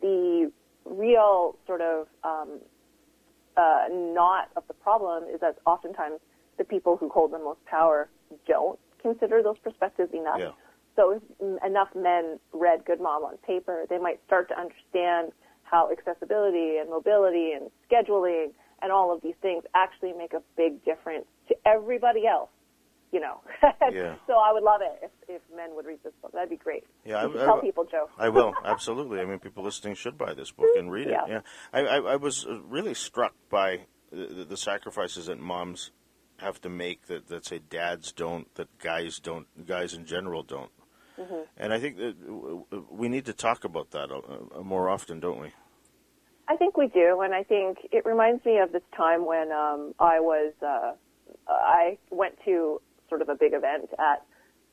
the 0.00 0.50
real 0.84 1.56
sort 1.68 1.82
of 1.82 2.08
um, 2.24 2.58
uh, 3.56 3.84
not 3.90 4.48
of 4.56 4.64
the 4.66 4.74
problem 4.74 5.24
is 5.32 5.40
that 5.40 5.58
oftentimes 5.66 6.18
the 6.58 6.64
people 6.64 6.96
who 6.96 7.08
hold 7.08 7.32
the 7.32 7.38
most 7.38 7.64
power 7.66 8.08
don't 8.48 8.78
consider 9.02 9.42
those 9.42 9.58
perspectives 9.58 10.12
enough. 10.12 10.38
Yeah. 10.38 10.52
So 10.96 11.12
if 11.12 11.22
enough 11.64 11.88
men 11.94 12.38
read 12.52 12.84
Good 12.84 13.00
Mom 13.00 13.22
on 13.22 13.36
paper, 13.38 13.84
they 13.88 13.98
might 13.98 14.20
start 14.26 14.48
to 14.48 14.58
understand 14.58 15.32
how 15.62 15.90
accessibility 15.90 16.78
and 16.78 16.90
mobility 16.90 17.52
and 17.52 17.70
scheduling 17.90 18.52
and 18.82 18.90
all 18.90 19.14
of 19.14 19.22
these 19.22 19.36
things 19.40 19.62
actually 19.74 20.12
make 20.12 20.32
a 20.32 20.42
big 20.56 20.84
difference 20.84 21.26
to 21.48 21.54
everybody 21.66 22.26
else 22.26 22.50
you 23.12 23.20
know. 23.20 23.40
yeah. 23.92 24.14
So 24.26 24.34
I 24.34 24.52
would 24.52 24.62
love 24.62 24.80
it 24.82 25.00
if, 25.02 25.10
if 25.28 25.56
men 25.56 25.74
would 25.74 25.86
read 25.86 25.98
this 26.02 26.12
book. 26.22 26.32
That'd 26.32 26.50
be 26.50 26.56
great. 26.56 26.84
Yeah, 27.04 27.24
I, 27.24 27.32
tell 27.32 27.58
I, 27.58 27.60
people, 27.60 27.84
Joe. 27.84 28.08
I 28.18 28.28
will 28.28 28.52
absolutely. 28.64 29.20
I 29.20 29.24
mean, 29.24 29.38
people 29.38 29.64
listening 29.64 29.94
should 29.94 30.16
buy 30.16 30.34
this 30.34 30.50
book 30.50 30.68
and 30.76 30.90
read 30.90 31.08
yeah. 31.08 31.24
it. 31.24 31.28
Yeah, 31.28 31.40
I, 31.72 31.80
I, 31.80 31.96
I 32.12 32.16
was 32.16 32.46
uh, 32.46 32.60
really 32.62 32.94
struck 32.94 33.34
by 33.48 33.80
the, 34.12 34.46
the, 34.48 34.56
sacrifices 34.56 35.26
that 35.26 35.38
moms 35.38 35.90
have 36.40 36.60
to 36.62 36.68
make 36.68 37.06
that, 37.06 37.28
that 37.28 37.46
say 37.46 37.58
dads 37.70 38.12
don't, 38.12 38.52
that 38.56 38.68
guys 38.78 39.18
don't, 39.18 39.46
guys 39.66 39.94
in 39.94 40.04
general 40.06 40.42
don't. 40.42 40.70
Mm-hmm. 41.18 41.42
And 41.56 41.72
I 41.72 41.78
think 41.78 41.96
that 41.98 42.14
we 42.90 43.08
need 43.08 43.26
to 43.26 43.32
talk 43.32 43.64
about 43.64 43.90
that 43.90 44.08
more 44.62 44.88
often, 44.88 45.20
don't 45.20 45.40
we? 45.40 45.52
I 46.48 46.56
think 46.56 46.76
we 46.76 46.88
do, 46.88 47.20
and 47.20 47.32
I 47.34 47.44
think 47.44 47.78
it 47.92 48.04
reminds 48.04 48.44
me 48.44 48.58
of 48.58 48.72
this 48.72 48.82
time 48.96 49.24
when 49.24 49.52
um, 49.52 49.94
I 50.00 50.18
was 50.18 50.52
uh, 50.62 50.92
I 51.48 51.96
went 52.10 52.34
to 52.44 52.80
sort 53.08 53.22
of 53.22 53.28
a 53.28 53.34
big 53.36 53.52
event 53.52 53.90
at 53.98 54.24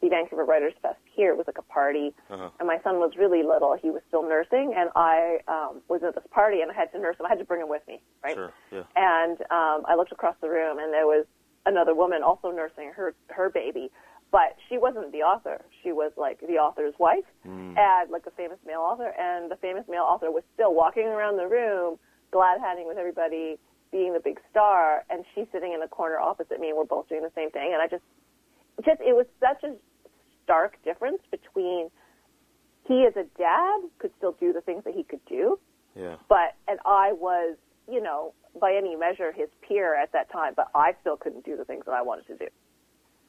the 0.02 0.10
Vancouver 0.10 0.44
Writers 0.46 0.74
Fest 0.82 0.98
here. 1.06 1.32
It 1.32 1.38
was 1.38 1.46
like 1.48 1.58
a 1.60 1.64
party, 1.74 2.14
Uh-huh. 2.32 2.50
and 2.60 2.68
my 2.68 2.80
son 2.84 2.96
was 2.98 3.12
really 3.18 3.44
little. 3.44 3.76
He 3.80 3.90
was 3.92 4.02
still 4.08 4.28
nursing, 4.28 4.74
and 4.76 4.90
I 4.96 5.40
um, 5.48 5.82
was 5.88 6.02
at 6.04 6.16
this 6.16 6.24
party, 6.32 6.62
and 6.62 6.72
I 6.72 6.74
had 6.74 6.92
to 6.94 7.00
nurse 7.00 7.18
him. 7.20 7.26
I 7.26 7.30
had 7.30 7.40
to 7.40 7.46
bring 7.46 7.62
him 7.62 7.70
with 7.70 7.82
me, 7.88 8.02
right? 8.24 8.36
Sure. 8.36 8.52
Yeah. 8.72 8.84
And 8.96 9.42
um, 9.52 9.86
I 9.86 9.96
looked 9.98 10.12
across 10.12 10.36
the 10.42 10.50
room, 10.50 10.80
and 10.80 10.92
there 10.94 11.06
was 11.06 11.26
another 11.68 11.94
woman 11.94 12.24
also 12.24 12.50
nursing 12.50 12.92
her 12.96 13.14
her 13.30 13.50
baby, 13.50 13.92
but 14.32 14.56
she 14.68 14.78
wasn't 14.78 15.12
the 15.12 15.20
author. 15.20 15.64
She 15.84 15.92
was 15.92 16.12
like 16.18 16.40
the 16.40 16.58
author's 16.58 16.94
wife, 16.98 17.28
hmm. 17.44 17.74
and 17.78 18.10
like 18.10 18.26
a 18.26 18.32
famous 18.32 18.58
male 18.66 18.82
author. 18.82 19.14
And 19.18 19.52
the 19.52 19.58
famous 19.58 19.84
male 19.88 20.08
author 20.08 20.32
was 20.32 20.44
still 20.54 20.74
walking 20.74 21.08
around 21.08 21.38
the 21.38 21.48
room, 21.48 21.98
glad 22.32 22.60
handing 22.60 22.88
with 22.88 22.98
everybody, 22.98 23.58
being 23.92 24.14
the 24.14 24.20
big 24.20 24.40
star, 24.50 25.04
and 25.10 25.24
she's 25.34 25.48
sitting 25.52 25.74
in 25.74 25.80
the 25.80 25.88
corner 25.88 26.18
opposite 26.18 26.60
me, 26.60 26.70
and 26.70 26.78
we're 26.78 26.86
both 26.86 27.08
doing 27.10 27.22
the 27.24 27.32
same 27.36 27.52
thing. 27.52 27.72
And 27.74 27.82
I 27.82 27.88
just, 27.88 28.04
just 28.84 29.00
it 29.02 29.16
was 29.16 29.26
such 29.40 29.64
a 29.64 29.76
stark 30.44 30.82
difference 30.84 31.22
between 31.32 31.90
he 32.88 33.06
as 33.06 33.16
a 33.16 33.26
dad 33.38 33.80
could 34.00 34.12
still 34.18 34.36
do 34.40 34.54
the 34.54 34.62
things 34.62 34.84
that 34.86 34.94
he 34.94 35.04
could 35.04 35.24
do, 35.26 35.60
Yeah. 35.96 36.16
but 36.30 36.56
and 36.68 36.80
I 36.86 37.14
was, 37.14 37.58
you 37.90 38.02
know, 38.02 38.34
by 38.60 38.74
any 38.76 38.96
measure 38.96 39.32
his 39.32 39.50
peer 39.68 39.96
at 39.96 40.12
that 40.14 40.32
time, 40.32 40.54
but 40.56 40.68
I 40.76 40.94
still 41.02 41.18
couldn't 41.18 41.46
do 41.46 41.58
the 41.58 41.66
things 41.66 41.84
that 41.86 41.94
I 41.94 42.02
wanted 42.02 42.28
to 42.28 42.38
do. 42.38 42.48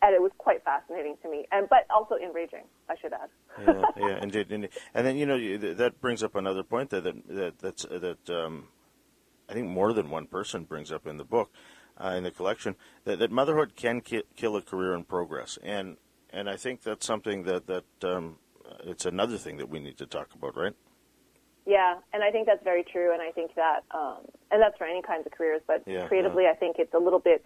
And 0.00 0.14
it 0.14 0.22
was 0.22 0.30
quite 0.38 0.62
fascinating 0.64 1.16
to 1.22 1.30
me, 1.30 1.46
and 1.50 1.68
but 1.68 1.86
also 1.90 2.14
enraging, 2.14 2.64
I 2.88 2.94
should 3.00 3.12
add. 3.12 3.28
yeah, 3.60 3.84
yeah, 3.96 4.22
indeed, 4.22 4.52
indeed. 4.52 4.70
And 4.94 5.04
then 5.04 5.16
you 5.16 5.26
know 5.26 5.74
that 5.74 6.00
brings 6.00 6.22
up 6.22 6.36
another 6.36 6.62
point 6.62 6.90
that 6.90 7.02
that, 7.02 7.26
that 7.28 7.58
that's 7.58 7.84
uh, 7.84 7.98
that 7.98 8.30
um, 8.30 8.68
I 9.48 9.54
think 9.54 9.68
more 9.68 9.92
than 9.92 10.08
one 10.08 10.26
person 10.26 10.64
brings 10.64 10.92
up 10.92 11.06
in 11.06 11.16
the 11.16 11.24
book, 11.24 11.50
uh, 12.02 12.14
in 12.16 12.22
the 12.22 12.30
collection, 12.30 12.76
that, 13.04 13.18
that 13.18 13.32
motherhood 13.32 13.74
can 13.74 14.00
ki- 14.00 14.22
kill 14.36 14.54
a 14.56 14.62
career 14.62 14.94
in 14.94 15.02
progress, 15.02 15.58
and 15.64 15.96
and 16.30 16.48
I 16.48 16.56
think 16.56 16.82
that's 16.82 17.04
something 17.04 17.42
that 17.44 17.66
that 17.66 17.84
um, 18.04 18.36
it's 18.84 19.06
another 19.06 19.36
thing 19.36 19.56
that 19.56 19.68
we 19.68 19.80
need 19.80 19.98
to 19.98 20.06
talk 20.06 20.28
about, 20.34 20.56
right? 20.56 20.74
Yeah, 21.68 21.96
and 22.14 22.24
I 22.24 22.30
think 22.30 22.46
that's 22.46 22.64
very 22.64 22.82
true, 22.82 23.12
and 23.12 23.20
I 23.20 23.30
think 23.30 23.54
that, 23.54 23.80
um, 23.90 24.20
and 24.50 24.60
that's 24.60 24.78
for 24.78 24.86
any 24.86 25.02
kinds 25.02 25.26
of 25.26 25.32
careers, 25.32 25.60
but 25.66 25.82
Yeah, 25.86 26.06
creatively, 26.08 26.46
I 26.46 26.54
think 26.54 26.76
it's 26.78 26.94
a 26.94 26.98
little 26.98 27.18
bit 27.18 27.44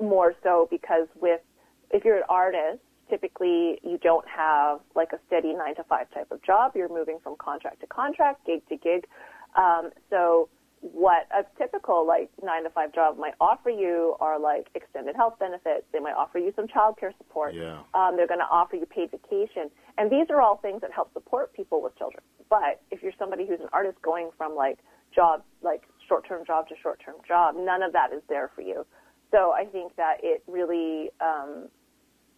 more 0.00 0.32
so 0.42 0.68
because 0.70 1.06
with, 1.20 1.42
if 1.90 2.02
you're 2.02 2.16
an 2.16 2.22
artist, 2.30 2.80
typically 3.10 3.78
you 3.82 3.98
don't 4.02 4.26
have 4.26 4.80
like 4.94 5.12
a 5.12 5.18
steady 5.26 5.52
nine 5.52 5.74
to 5.74 5.84
five 5.84 6.10
type 6.14 6.32
of 6.32 6.42
job. 6.42 6.72
You're 6.74 6.88
moving 6.88 7.18
from 7.22 7.36
contract 7.36 7.80
to 7.80 7.86
contract, 7.86 8.46
gig 8.46 8.66
to 8.70 8.76
gig. 8.76 9.06
Um, 9.54 9.90
so 10.08 10.48
what 10.82 11.28
a 11.30 11.46
typical 11.56 12.04
like 12.04 12.28
nine 12.42 12.64
to 12.64 12.70
five 12.70 12.92
job 12.92 13.16
might 13.16 13.34
offer 13.40 13.70
you 13.70 14.16
are 14.18 14.38
like 14.38 14.66
extended 14.74 15.14
health 15.14 15.38
benefits. 15.38 15.86
They 15.92 16.00
might 16.00 16.14
offer 16.14 16.38
you 16.38 16.52
some 16.56 16.66
childcare 16.66 17.16
support. 17.18 17.54
Yeah. 17.54 17.78
Um, 17.94 18.16
they're 18.16 18.26
going 18.26 18.40
to 18.40 18.50
offer 18.50 18.74
you 18.74 18.84
paid 18.86 19.12
vacation, 19.12 19.70
and 19.96 20.10
these 20.10 20.26
are 20.28 20.42
all 20.42 20.56
things 20.56 20.80
that 20.80 20.90
help 20.92 21.12
support 21.12 21.54
people 21.54 21.80
with 21.80 21.96
children. 21.96 22.22
But 22.50 22.82
if 22.90 23.00
you're 23.00 23.12
somebody 23.16 23.46
who's 23.46 23.60
an 23.60 23.68
artist 23.72 24.02
going 24.02 24.30
from 24.36 24.56
like 24.56 24.80
job, 25.14 25.44
like 25.62 25.82
short-term 26.08 26.44
job 26.44 26.68
to 26.68 26.74
short-term 26.82 27.16
job, 27.26 27.54
none 27.56 27.82
of 27.82 27.92
that 27.92 28.12
is 28.12 28.22
there 28.28 28.50
for 28.54 28.62
you. 28.62 28.84
So 29.30 29.52
I 29.52 29.64
think 29.64 29.94
that 29.96 30.16
it 30.22 30.42
really 30.48 31.10
um, 31.20 31.68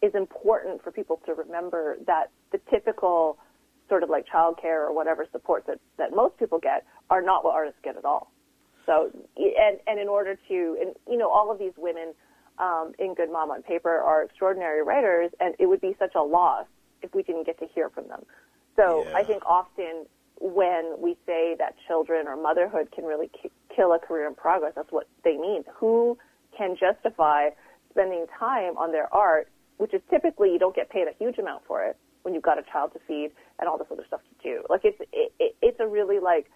is 0.03 0.13
important 0.13 0.83
for 0.83 0.91
people 0.91 1.19
to 1.25 1.33
remember 1.33 1.97
that 2.05 2.29
the 2.51 2.59
typical 2.69 3.39
sort 3.89 4.03
of 4.03 4.09
like 4.09 4.25
childcare 4.27 4.85
or 4.87 4.93
whatever 4.93 5.25
support 5.31 5.65
that, 5.67 5.79
that 5.97 6.15
most 6.15 6.37
people 6.37 6.59
get 6.59 6.85
are 7.09 7.21
not 7.21 7.43
what 7.43 7.55
artists 7.55 7.79
get 7.83 7.97
at 7.97 8.05
all. 8.05 8.31
So, 8.85 9.09
and, 9.37 9.79
and 9.87 9.99
in 9.99 10.07
order 10.07 10.37
to, 10.47 10.77
and 10.81 10.95
you 11.07 11.17
know, 11.17 11.29
all 11.29 11.51
of 11.51 11.59
these 11.59 11.73
women 11.77 12.13
um, 12.59 12.93
in 12.99 13.13
Good 13.13 13.31
Mom 13.31 13.51
on 13.51 13.63
Paper 13.63 13.97
are 13.97 14.23
extraordinary 14.23 14.83
writers, 14.83 15.31
and 15.39 15.55
it 15.59 15.65
would 15.65 15.81
be 15.81 15.95
such 15.99 16.15
a 16.15 16.21
loss 16.21 16.65
if 17.01 17.13
we 17.13 17.23
didn't 17.23 17.45
get 17.45 17.59
to 17.59 17.67
hear 17.73 17.89
from 17.89 18.07
them. 18.07 18.23
So 18.75 19.07
Yeah. 19.09 19.19
I 19.19 19.23
think 19.23 19.45
often 19.45 20.05
when 20.39 20.95
we 20.99 21.17
say 21.25 21.55
that 21.59 21.75
children 21.87 22.27
or 22.27 22.35
motherhood 22.35 22.91
can 22.91 23.05
really 23.05 23.29
ki- 23.41 23.51
kill 23.73 23.93
a 23.93 23.99
career 23.99 24.27
in 24.27 24.35
progress, 24.35 24.73
that's 24.75 24.91
what 24.91 25.07
they 25.23 25.37
mean. 25.37 25.63
Who 25.79 26.17
can 26.57 26.75
justify 26.75 27.49
spending 27.89 28.25
time 28.37 28.77
on 28.77 28.91
their 28.91 29.13
art, 29.13 29.49
which 29.77 29.93
is 29.93 30.01
typically 30.09 30.51
you 30.51 30.59
don't 30.59 30.75
get 30.75 30.89
paid 30.89 31.07
a 31.07 31.13
huge 31.17 31.37
amount 31.37 31.63
for 31.65 31.83
it 31.83 31.97
when 32.23 32.33
you've 32.33 32.43
got 32.43 32.57
a 32.59 32.63
child 32.63 32.91
to 32.93 32.99
feed 33.07 33.31
and 33.59 33.69
all 33.69 33.77
this 33.77 33.87
other 33.91 34.03
stuff 34.07 34.21
to 34.21 34.43
do. 34.43 34.63
Like 34.69 34.81
it's 34.83 34.99
it, 35.13 35.33
it, 35.39 35.55
it's 35.61 35.79
a 35.79 35.87
really 35.87 36.19
like 36.19 36.47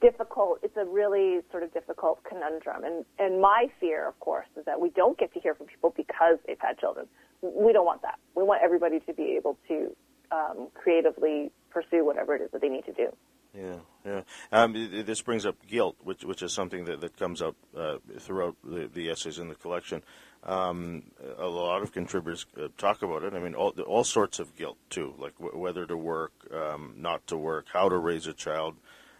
difficult. 0.00 0.60
It's 0.62 0.76
a 0.76 0.84
really 0.84 1.40
sort 1.50 1.62
of 1.62 1.72
difficult 1.72 2.22
conundrum. 2.24 2.84
And 2.84 3.04
and 3.18 3.40
my 3.40 3.66
fear, 3.80 4.08
of 4.08 4.18
course, 4.20 4.48
is 4.56 4.64
that 4.64 4.80
we 4.80 4.90
don't 4.90 5.18
get 5.18 5.32
to 5.34 5.40
hear 5.40 5.54
from 5.54 5.66
people 5.66 5.92
because 5.96 6.38
they've 6.46 6.60
had 6.60 6.78
children. 6.78 7.06
We 7.42 7.72
don't 7.72 7.86
want 7.86 8.02
that. 8.02 8.18
We 8.34 8.42
want 8.42 8.62
everybody 8.62 9.00
to 9.00 9.12
be 9.12 9.36
able 9.36 9.58
to 9.68 9.94
um, 10.32 10.68
creatively 10.74 11.50
pursue 11.70 12.04
whatever 12.04 12.34
it 12.34 12.42
is 12.42 12.50
that 12.52 12.60
they 12.60 12.68
need 12.68 12.84
to 12.86 12.92
do. 12.92 13.08
Yeah, 13.54 13.78
yeah. 14.04 14.20
Um, 14.52 14.74
th- 14.74 14.90
th- 14.90 15.06
this 15.06 15.22
brings 15.22 15.46
up 15.46 15.56
guilt, 15.66 15.96
which 16.02 16.24
which 16.24 16.42
is 16.42 16.52
something 16.52 16.84
that, 16.84 17.00
that 17.00 17.16
comes 17.16 17.40
up 17.40 17.56
uh, 17.76 17.96
throughout 18.18 18.56
the, 18.62 18.90
the 18.92 19.08
essays 19.10 19.38
in 19.38 19.48
the 19.48 19.54
collection. 19.54 20.02
Um, 20.44 21.04
a 21.38 21.46
lot 21.46 21.82
of 21.82 21.90
contributors 21.92 22.46
uh, 22.60 22.68
talk 22.76 23.02
about 23.02 23.24
it. 23.24 23.32
I 23.32 23.40
mean, 23.40 23.54
all, 23.54 23.70
all 23.86 24.04
sorts 24.04 24.38
of 24.38 24.54
guilt 24.56 24.76
too, 24.90 25.14
like 25.18 25.36
w- 25.38 25.58
whether 25.58 25.86
to 25.86 25.96
work, 25.96 26.32
um, 26.52 26.94
not 26.98 27.26
to 27.28 27.36
work, 27.36 27.66
how 27.72 27.88
to 27.88 27.98
raise 27.98 28.26
a 28.26 28.32
child, 28.34 28.76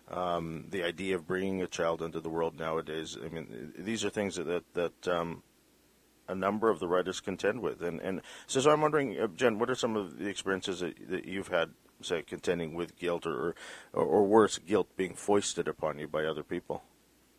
um, 0.09 0.67
the 0.71 0.83
idea 0.83 1.17
of 1.17 1.27
bringing 1.27 1.63
a 1.63 1.67
child 1.67 2.03
into 2.03 2.21
the 2.21 2.29
world 2.29 2.59
nowadays. 2.59 3.17
I 3.23 3.29
mean, 3.29 3.73
these 3.79 4.05
are 4.05 4.11
things 4.11 4.37
that 4.37 4.45
that, 4.45 4.75
that 4.75 5.09
um, 5.09 5.43
a 6.29 6.35
number 6.35 6.71
of 6.71 6.81
the 6.81 6.89
writers 6.89 7.21
contend 7.21 7.61
with. 7.61 7.83
And, 7.83 8.01
and 8.01 8.21
so, 8.47 8.61
so 8.61 8.71
I'm 8.71 8.81
wondering, 8.81 9.19
uh, 9.19 9.29
Jen, 9.29 9.59
what 9.59 9.71
are 9.71 9.75
some 9.75 9.97
of 9.97 10.19
the 10.19 10.29
experiences 10.29 10.81
that, 10.81 10.95
that 11.09 11.25
you've 11.25 11.49
had, 11.49 11.71
say, 12.03 12.23
contending 12.23 12.75
with 12.75 12.97
guilt 12.97 13.27
or, 13.27 13.55
or, 13.93 14.05
or 14.05 14.25
worse, 14.25 14.59
guilt 14.59 14.89
being 14.97 15.15
foisted 15.15 15.69
upon 15.69 15.99
you 15.99 16.09
by 16.09 16.25
other 16.25 16.43
people? 16.43 16.83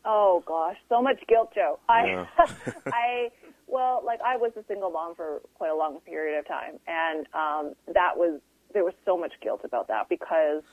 Oh 0.10 0.42
gosh, 0.46 0.78
so 0.88 1.02
much 1.02 1.22
guilt, 1.28 1.52
Joe. 1.54 1.80
I, 1.90 2.06
Yeah. 2.06 2.28
I, 2.86 3.30
well, 3.68 4.02
like 4.06 4.20
I 4.26 4.38
was 4.38 4.54
a 4.56 4.64
single 4.66 4.90
mom 4.90 5.16
for 5.16 5.42
quite 5.56 5.70
a 5.70 5.76
long 5.76 6.00
period 6.00 6.40
of 6.40 6.48
time, 6.48 6.80
and 6.88 7.28
um, 7.34 7.76
that 7.94 8.16
was 8.16 8.40
there 8.74 8.86
was 8.86 8.94
so 9.06 9.18
much 9.18 9.34
guilt 9.42 9.62
about 9.66 9.90
that 9.90 10.08
because, 10.08 10.64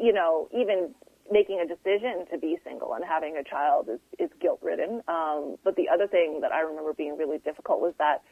you 0.00 0.12
know, 0.12 0.48
even 0.52 0.94
making 1.30 1.60
a 1.60 1.66
decision 1.66 2.26
to 2.32 2.38
be 2.38 2.58
single 2.64 2.94
and 2.94 3.04
having 3.04 3.36
a 3.36 3.44
child 3.44 3.88
is 3.88 4.00
is 4.18 4.30
guilt 4.40 4.58
ridden. 4.62 5.02
Um, 5.06 5.56
but 5.64 5.76
the 5.76 5.88
other 5.88 6.06
thing 6.06 6.40
that 6.42 6.52
I 6.52 6.60
remember 6.60 6.92
being 6.92 7.16
really 7.16 7.38
difficult 7.38 7.80
was 7.80 7.94
that 7.98 8.22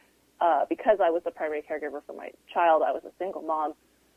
uh, 0.41 0.65
because 0.69 0.99
I 1.01 1.09
was 1.09 1.21
the 1.23 1.31
primary 1.31 1.61
caregiver 1.61 2.01
for 2.05 2.13
my 2.13 2.31
child, 2.53 2.81
I 2.85 2.91
was 2.91 3.03
a 3.05 3.11
single 3.17 3.41
mom. 3.41 3.73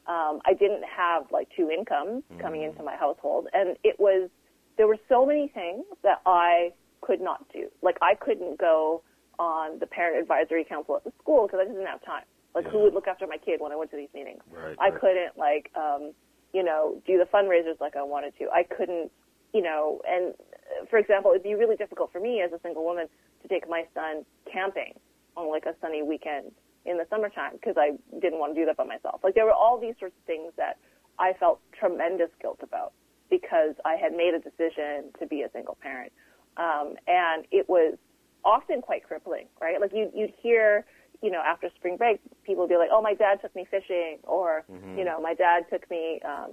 Um, 0.07 0.41
I 0.45 0.55
didn't 0.55 0.83
have 0.85 1.31
like 1.31 1.49
two 1.57 1.71
incomes 1.71 2.25
coming 2.41 2.63
into 2.63 2.83
my 2.83 2.97
household, 2.97 3.47
and 3.53 3.77
it 3.85 4.01
was 4.01 4.31
there 4.77 4.89
were 4.89 4.99
so 5.09 5.25
many 5.25 5.49
things 5.49 5.85
that 6.03 6.21
I 6.27 6.73
could 7.03 7.21
not 7.21 7.47
do. 7.53 7.69
Like 7.83 7.99
I 8.03 8.15
couldn't 8.15 8.59
go 8.59 9.03
on 9.39 9.79
the 9.79 9.87
parent 9.87 10.21
advisory 10.21 10.65
council 10.65 10.97
at 10.97 11.05
the 11.05 11.13
school 11.21 11.47
because 11.47 11.61
I 11.61 11.65
just 11.65 11.75
didn't 11.75 11.89
have 11.89 12.05
time. 12.05 12.25
Like 12.55 12.67
who 12.67 12.83
would 12.83 12.95
look 12.95 13.07
after 13.07 13.27
my 13.27 13.39
kid 13.39 13.61
when 13.61 13.73
I 13.73 13.77
went 13.77 13.91
to 13.93 13.97
these 13.97 14.13
meetings? 14.15 14.43
Right, 14.51 14.77
I 14.79 14.91
right. 14.91 15.01
couldn't 15.01 15.39
like 15.39 15.71
um, 15.77 16.13
you 16.53 16.63
know 16.63 17.01
do 17.07 17.19
the 17.19 17.25
fundraisers 17.25 17.81
like 17.81 17.97
I 17.97 18.03
wanted 18.03 18.37
to. 18.39 18.49
I 18.53 18.63
couldn't 18.63 19.11
you 19.53 19.63
know 19.63 20.01
and 20.09 20.35
uh, 20.35 20.87
for 20.89 20.99
example, 20.99 21.31
it'd 21.33 21.43
be 21.43 21.55
really 21.55 21.77
difficult 21.77 22.13
for 22.13 22.21
me 22.21 22.43
as 22.43 22.53
a 22.53 22.61
single 22.63 22.85
woman 22.85 23.07
to 23.43 23.49
take 23.49 23.69
my 23.69 23.85
son 23.95 24.25
camping 24.51 24.95
on 25.37 25.51
like 25.51 25.65
a 25.67 25.75
sunny 25.81 26.03
weekend 26.03 26.53
in 26.85 26.99
the 26.99 27.07
summertime 27.11 27.53
because 27.53 27.77
I 27.79 27.93
didn't 28.21 28.39
want 28.39 28.55
to 28.55 28.61
do 28.61 28.67
that 28.67 28.77
by 28.77 28.85
myself. 28.85 29.21
Like 29.23 29.35
there 29.35 29.45
were 29.45 29.53
all 29.53 29.79
these 29.79 29.95
sorts 29.99 30.15
of 30.17 30.25
things 30.25 30.53
that 30.57 30.79
I 31.19 31.33
felt 31.39 31.61
tremendous 31.79 32.31
guilt 32.41 32.61
about 32.63 32.93
because 33.31 33.75
I 33.85 33.95
had 33.95 34.13
made 34.13 34.35
a 34.35 34.39
decision 34.39 35.11
to 35.19 35.27
be 35.27 35.43
a 35.43 35.51
single 35.53 35.79
parent. 35.81 36.13
Um, 36.57 36.95
and 37.07 37.47
it 37.51 37.69
was 37.69 37.97
often 38.45 38.83
quite 38.83 39.05
crippling, 39.05 39.47
right? 39.61 39.81
Like 39.81 39.93
you'd, 39.95 40.11
you'd 40.15 40.33
hear, 40.43 40.85
you 41.23 41.31
know, 41.31 41.41
after 41.47 41.69
spring 41.77 41.97
break, 41.97 42.21
people 42.45 42.63
would 42.65 42.69
be 42.71 42.77
like, 42.77 42.91
oh, 42.93 43.01
my 43.01 43.15
dad 43.15 43.41
took 43.41 43.55
me 43.55 43.65
fishing 43.71 44.19
or, 44.25 44.65
you 44.99 45.05
know, 45.05 45.21
my 45.21 45.35
dad 45.35 45.65
took 45.71 45.89
me, 45.91 46.21
um, 46.25 46.51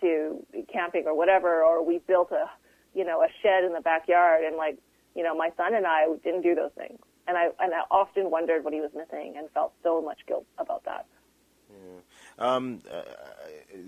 to 0.00 0.44
camping 0.72 1.04
or 1.06 1.16
whatever, 1.16 1.62
or 1.64 1.84
we 1.84 1.98
built 2.06 2.30
a, 2.32 2.46
you 2.94 3.04
know, 3.04 3.22
a 3.22 3.28
shed 3.42 3.64
in 3.64 3.72
the 3.72 3.80
backyard 3.80 4.44
and 4.44 4.56
like, 4.56 4.76
you 5.14 5.22
know, 5.22 5.34
my 5.34 5.50
son 5.56 5.74
and 5.74 5.86
I 5.86 6.06
didn't 6.24 6.42
do 6.42 6.54
those 6.54 6.72
things. 6.76 6.98
And 7.28 7.36
I, 7.36 7.46
and 7.60 7.72
I 7.72 7.82
often 7.90 8.30
wondered 8.30 8.64
what 8.64 8.72
he 8.74 8.80
was 8.80 8.90
missing 8.96 9.34
and 9.36 9.48
felt 9.50 9.72
so 9.82 10.00
much 10.02 10.18
guilt 10.26 10.44
about 10.58 10.84
that. 10.84 11.06
Um, 12.38 12.82
uh, 12.90 13.02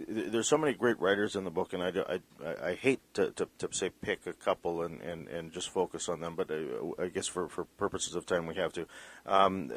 there's 0.08 0.48
so 0.48 0.56
many 0.56 0.72
great 0.74 0.98
writers 1.00 1.34
in 1.36 1.44
the 1.44 1.50
book, 1.50 1.72
and 1.72 1.82
I, 1.82 1.88
I, 1.88 2.14
I- 2.48 2.68
I 2.70 2.74
hate 2.74 3.00
to, 3.14 3.30
to, 3.32 3.48
to 3.58 3.68
say 3.72 3.90
pick 3.90 4.26
a 4.26 4.32
couple 4.32 4.82
and, 4.82 5.00
and, 5.02 5.28
and 5.28 5.52
just 5.52 5.68
focus 5.70 6.08
on 6.08 6.20
them, 6.20 6.34
but 6.36 6.50
uh, 6.50 7.02
I 7.02 7.08
guess 7.08 7.26
for, 7.26 7.48
for 7.48 7.64
purposes 7.64 8.14
of 8.14 8.24
time 8.26 8.46
we 8.46 8.54
have 8.54 8.72
to. 8.74 8.86
Um, 9.26 9.70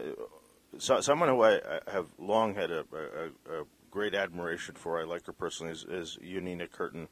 so, 0.77 1.01
someone 1.01 1.29
who 1.29 1.41
I, 1.43 1.55
I 1.55 1.91
have 1.91 2.07
long 2.17 2.55
had 2.55 2.71
a, 2.71 2.83
a, 2.93 3.62
a 3.62 3.63
great 3.91 4.13
admiration 4.13 4.75
for, 4.75 5.00
I 5.00 5.03
like 5.03 5.25
her 5.25 5.33
personally, 5.33 5.74
is, 5.74 5.86
is 5.89 6.17
Jónína 6.24 6.71
Kirton. 6.71 7.07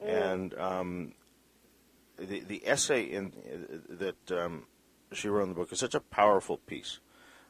And 0.00 0.54
um, 0.54 1.14
the, 2.18 2.40
the 2.40 2.62
essay 2.66 3.02
in, 3.02 3.32
that 3.88 4.30
um, 4.30 4.66
she 5.12 5.28
wrote 5.28 5.44
in 5.44 5.48
the 5.50 5.54
book 5.54 5.72
is 5.72 5.78
such 5.78 5.94
a 5.94 6.00
powerful 6.00 6.58
piece. 6.58 7.00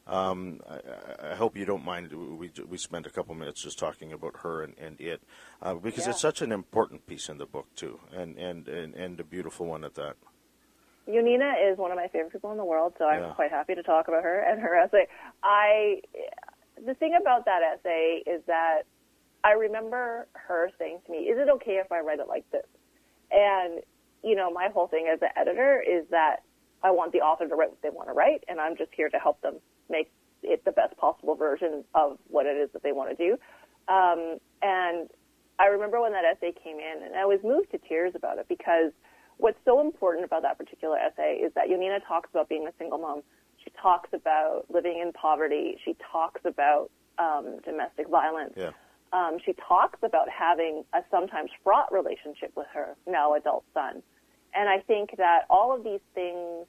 Um, 0.07 0.61
I, 0.69 1.33
I, 1.33 1.35
hope 1.35 1.55
you 1.55 1.67
don't 1.67 1.85
mind. 1.85 2.11
We 2.13 2.51
we 2.67 2.79
spent 2.79 3.07
a 3.07 3.11
couple 3.11 3.35
minutes 3.35 3.63
just 3.63 3.79
talking 3.79 4.11
about 4.11 4.37
her 4.39 4.63
and, 4.63 4.75
and 4.79 4.99
it, 4.99 5.21
uh, 5.61 5.75
because 5.75 6.05
yeah. 6.05 6.13
it's 6.13 6.21
such 6.21 6.41
an 6.41 6.51
important 6.51 7.07
piece 7.07 7.29
in 7.29 7.37
the 7.37 7.45
book 7.45 7.67
too, 7.77 8.01
and, 8.17 8.39
and 8.39 8.69
and 8.69 8.95
and 8.95 9.21
a 9.21 9.25
beautiful 9.25 9.67
one 9.67 9.85
at 9.85 9.97
that. 9.97 10.17
Jónína 11.09 11.73
is 11.73 11.79
one 11.79 11.91
of 11.91 11.97
my 11.97 12.09
favorite 12.09 12.33
people 12.33 12.53
in 12.53 12.59
the 12.59 12.65
world, 12.65 12.93
so 12.99 13.07
I'm 13.07 13.23
yeah. 13.23 13.33
quite 13.33 13.51
happy 13.51 13.75
to 13.75 13.83
talk 13.83 14.09
about 14.09 14.23
her 14.23 14.41
and 14.49 14.61
her 14.61 14.77
essay. 14.77 15.07
I 15.43 16.03
the 16.85 16.95
thing 16.95 17.19
about 17.21 17.45
that 17.47 17.61
essay 17.63 18.23
is 18.27 18.43
that 18.47 18.83
I 19.43 19.53
remember 19.53 20.29
her 20.35 20.71
saying 20.79 21.01
to 21.07 21.13
me, 21.13 21.19
"Is 21.19 21.39
it 21.39 21.49
okay 21.49 21.81
if 21.85 21.91
I 21.91 22.01
write 22.01 22.21
it 22.21 22.29
like 22.29 22.49
this?" 22.51 22.67
And 23.31 23.81
you 24.23 24.35
know, 24.35 24.51
my 24.51 24.69
whole 24.73 24.89
thing 24.89 25.09
as 25.13 25.21
an 25.23 25.29
editor 25.37 25.81
is 25.81 26.05
that 26.11 26.43
I 26.83 26.91
want 26.91 27.13
the 27.13 27.21
author 27.21 27.49
to 27.49 27.55
write 27.55 27.71
what 27.71 27.83
they 27.83 27.91
want 27.91 28.09
to 28.09 28.15
write, 28.15 28.45
and 28.49 28.61
I'm 28.61 28.77
just 28.77 28.91
here 28.95 29.09
to 29.09 29.19
help 29.19 29.41
them 29.41 29.55
make 29.89 30.11
it 30.43 30.65
the 30.65 30.73
best 30.73 30.97
possible 30.97 31.35
version 31.35 31.85
of 31.95 32.19
what 32.29 32.47
it 32.47 32.57
is 32.57 32.71
that 32.73 32.83
they 32.83 32.93
want 32.93 33.17
to 33.17 33.17
do. 33.17 33.33
Um, 33.93 34.39
and 34.63 35.09
I 35.59 35.67
remember 35.67 36.01
when 36.01 36.13
that 36.13 36.25
essay 36.25 36.53
came 36.53 36.79
in, 36.79 37.03
and 37.05 37.17
I 37.17 37.25
was 37.25 37.41
moved 37.43 37.71
to 37.73 37.79
tears 37.79 38.13
about 38.15 38.39
it 38.39 38.47
because 38.49 38.93
what's 39.39 39.59
so 39.65 39.81
important 39.81 40.25
about 40.25 40.43
that 40.43 40.59
particular 40.59 40.99
essay 40.99 41.41
is 41.43 41.53
that 41.55 41.69
Jónína 41.69 42.07
talks 42.07 42.29
about 42.31 42.49
being 42.49 42.67
a 42.67 42.73
single 42.79 42.99
mom. 42.99 43.23
She 43.65 43.71
talks 43.81 44.11
about 44.13 44.67
living 44.69 45.01
in 45.01 45.13
poverty. 45.13 45.79
She 45.85 45.97
talks 46.13 46.41
about 46.45 46.91
um, 47.19 47.59
domestic 47.65 48.09
violence. 48.09 48.55
Yeah. 48.57 48.71
Um, 49.13 49.39
she 49.45 49.55
talks 49.55 49.99
about 50.03 50.29
having 50.29 50.85
a 50.93 51.01
sometimes 51.11 51.51
fraught 51.65 51.91
relationship 51.93 52.53
with 52.57 52.67
her 52.75 52.97
now 53.07 53.35
adult 53.35 53.65
son. 53.73 54.03
And 54.55 54.69
I 54.69 54.81
think 54.81 55.17
that 55.17 55.43
all 55.49 55.75
of 55.75 55.83
these 55.83 56.01
things 56.15 56.67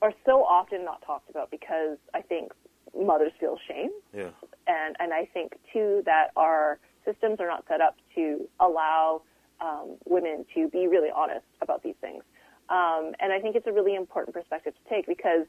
are 0.00 0.12
so 0.26 0.42
often 0.44 0.84
not 0.84 1.02
talked 1.06 1.30
about 1.30 1.50
because 1.50 1.98
I 2.14 2.22
think 2.22 2.52
mothers 2.98 3.32
feel 3.38 3.58
shame. 3.68 3.90
Yeah. 4.12 4.30
And, 4.66 4.96
and 4.98 5.12
I 5.12 5.28
think, 5.32 5.52
too, 5.72 6.02
that 6.04 6.28
our 6.36 6.78
systems 7.04 7.38
are 7.40 7.48
not 7.48 7.64
set 7.68 7.80
up 7.80 7.96
to 8.14 8.48
allow 8.60 9.22
um, 9.62 9.96
women 10.06 10.44
to 10.54 10.68
be 10.68 10.86
really 10.86 11.08
honest 11.14 11.46
about 11.60 11.82
these 11.82 11.94
things. 12.00 12.22
Um, 12.68 13.12
and 13.20 13.32
I 13.32 13.40
think 13.40 13.56
it's 13.56 13.66
a 13.66 13.72
really 13.72 13.94
important 13.94 14.34
perspective 14.34 14.74
to 14.74 14.94
take 14.94 15.06
because 15.06 15.46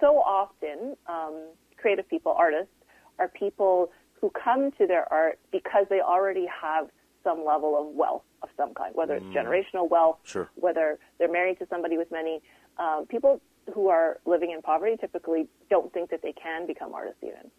so 0.00 0.18
often 0.18 0.96
um, 1.06 1.48
creative 1.76 2.08
people, 2.08 2.34
artists, 2.36 2.72
are 3.18 3.28
people 3.28 3.90
who 4.20 4.30
come 4.30 4.70
to 4.72 4.86
their 4.86 5.10
art 5.12 5.38
because 5.50 5.86
they 5.88 6.00
already 6.00 6.46
have 6.46 6.88
some 7.24 7.44
level 7.44 7.76
of 7.78 7.94
wealth 7.94 8.22
of 8.42 8.48
some 8.56 8.74
kind, 8.74 8.94
whether 8.94 9.14
it's 9.14 9.24
mm. 9.26 9.34
generational 9.34 9.88
wealth, 9.90 10.18
sure. 10.24 10.48
whether 10.54 10.98
they're 11.18 11.30
married 11.30 11.58
to 11.58 11.66
somebody 11.68 11.98
with 11.98 12.10
many. 12.10 12.40
Um, 12.78 13.06
people 13.08 13.40
who 13.74 13.88
are 13.88 14.18
living 14.24 14.52
in 14.52 14.62
poverty 14.62 14.96
typically 14.96 15.48
don't 15.68 15.92
think 15.92 16.10
that 16.10 16.22
they 16.22 16.32
can 16.32 16.66
become 16.66 16.94
artists 16.94 17.22
even. 17.22 17.50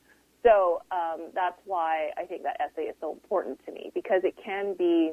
So 0.43 0.81
um, 0.91 1.29
that's 1.33 1.59
why 1.65 2.11
I 2.17 2.23
think 2.23 2.43
that 2.43 2.59
essay 2.61 2.83
is 2.83 2.95
so 3.01 3.11
important 3.11 3.59
to 3.65 3.71
me 3.71 3.91
because 3.93 4.21
it 4.23 4.35
can 4.43 4.73
be, 4.77 5.11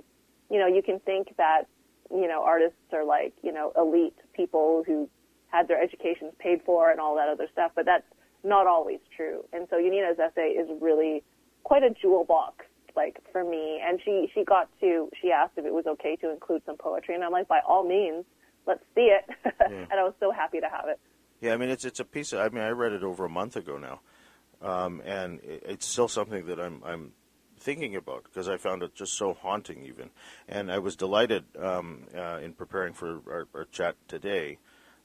you 0.51 0.59
know, 0.59 0.67
you 0.67 0.83
can 0.83 1.01
think 1.01 1.35
that, 1.37 1.65
you 2.11 2.29
know, 2.29 2.43
artists 2.45 2.79
are 2.93 3.05
like, 3.05 3.35
you 3.43 3.53
know, 3.53 3.73
elite 3.77 4.17
people 4.35 4.85
who 4.87 5.09
had 5.49 5.69
their 5.69 5.81
educations 5.81 6.33
paid 6.39 6.61
for 6.65 6.91
and 6.91 7.01
all 7.01 7.17
that 7.17 7.29
other 7.29 7.49
stuff, 7.53 7.73
but 7.75 7.85
that's 7.85 8.07
not 8.45 8.67
always 8.67 9.01
true. 9.17 9.45
And 9.53 9.67
so 9.71 9.77
Jónína's 9.77 10.19
essay 10.19 10.51
is 10.51 10.69
really 10.81 11.23
quite 11.65 11.83
a 11.83 11.91
jewel 11.91 12.25
box 12.25 12.65
like 12.97 13.19
for 13.31 13.45
me 13.45 13.81
and 13.87 14.01
she 14.05 14.29
she 14.35 14.43
got 14.45 14.69
to 14.81 15.09
she 15.21 15.31
asked 15.31 15.53
if 15.57 15.65
it 15.65 15.73
was 15.73 15.85
okay 15.87 16.17
to 16.17 16.31
include 16.31 16.63
some 16.65 16.77
poetry 16.77 17.15
and 17.15 17.23
i'm 17.23 17.31
like 17.31 17.47
by 17.47 17.61
all 17.69 17.87
means 17.87 18.25
let's 18.67 18.83
see 18.95 19.13
it 19.13 19.25
yeah. 19.45 19.67
and 19.69 19.93
i 19.93 20.03
was 20.03 20.15
so 20.19 20.33
happy 20.33 20.61
to 20.61 20.69
have 20.69 20.87
it 20.89 20.99
yeah 21.41 21.53
i 21.53 21.57
mean 21.57 21.69
it's 21.69 21.85
it's 21.85 22.01
a 22.01 22.05
piece 22.05 22.33
of 22.33 22.41
i 22.41 22.49
mean 22.49 22.65
i 22.65 22.71
read 22.71 22.93
it 22.93 23.03
over 23.03 23.25
a 23.25 23.29
month 23.29 23.55
ago 23.55 23.77
now 23.77 24.01
um, 24.63 25.03
and 25.05 25.41
it, 25.41 25.63
it's 25.67 25.87
still 25.87 26.09
something 26.09 26.47
that 26.47 26.59
i'm 26.59 26.83
i'm 26.85 27.13
thinking 27.59 27.97
about 27.97 28.25
because 28.25 28.49
i 28.49 28.57
found 28.57 28.83
it 28.83 28.95
just 28.95 29.15
so 29.15 29.35
haunting 29.35 29.85
even 29.85 30.11
and 30.49 30.71
i 30.71 30.79
was 30.79 30.97
delighted 30.97 31.45
um, 31.59 32.05
uh, 32.17 32.39
in 32.43 32.53
preparing 32.53 32.93
for 32.93 33.21
our, 33.31 33.47
our 33.55 33.65
chat 33.67 33.97
today 34.09 34.59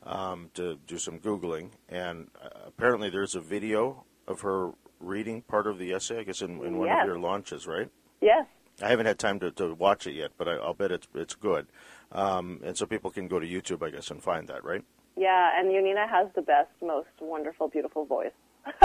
um, 0.04 0.50
to 0.54 0.78
do 0.88 0.98
some 0.98 1.20
googling 1.20 1.70
and 1.90 2.28
uh, 2.44 2.50
apparently 2.66 3.10
there's 3.10 3.36
a 3.36 3.42
video 3.42 4.04
of 4.28 4.42
her 4.42 4.72
reading 5.02 5.42
part 5.42 5.68
of 5.68 5.78
the 5.78 5.94
essay? 5.94 6.20
I 6.20 6.24
guess 6.24 6.42
in, 6.42 6.64
in 6.64 6.78
one 6.78 6.88
yes. 6.88 7.02
of 7.02 7.08
your 7.08 7.20
launches, 7.20 7.68
right? 7.68 7.90
Yes. 8.22 8.46
I 8.82 8.90
haven't 8.90 9.06
had 9.06 9.20
time 9.20 9.40
to, 9.42 9.52
to 9.52 9.74
watch 9.74 10.08
it 10.08 10.14
yet, 10.14 10.32
but 10.38 10.48
I, 10.48 10.58
will 10.58 10.74
bet 10.74 10.92
it's 10.92 11.08
it's 11.14 11.36
good. 11.36 11.68
Um, 12.12 12.62
and 12.64 12.78
so 12.78 12.86
people 12.86 13.12
can 13.12 13.28
go 13.28 13.40
to 13.40 13.48
YouTube, 13.48 13.86
I 13.86 13.92
guess, 13.92 14.10
and 14.10 14.22
find 14.22 14.48
that, 14.48 14.64
right? 14.64 14.84
Yeah, 15.18 15.50
and 15.56 15.70
Jónína 15.70 16.10
has 16.10 16.28
the 16.36 16.42
best, 16.42 16.70
most 16.82 17.10
wonderful, 17.20 17.68
beautiful 17.68 18.06
voice. 18.06 18.32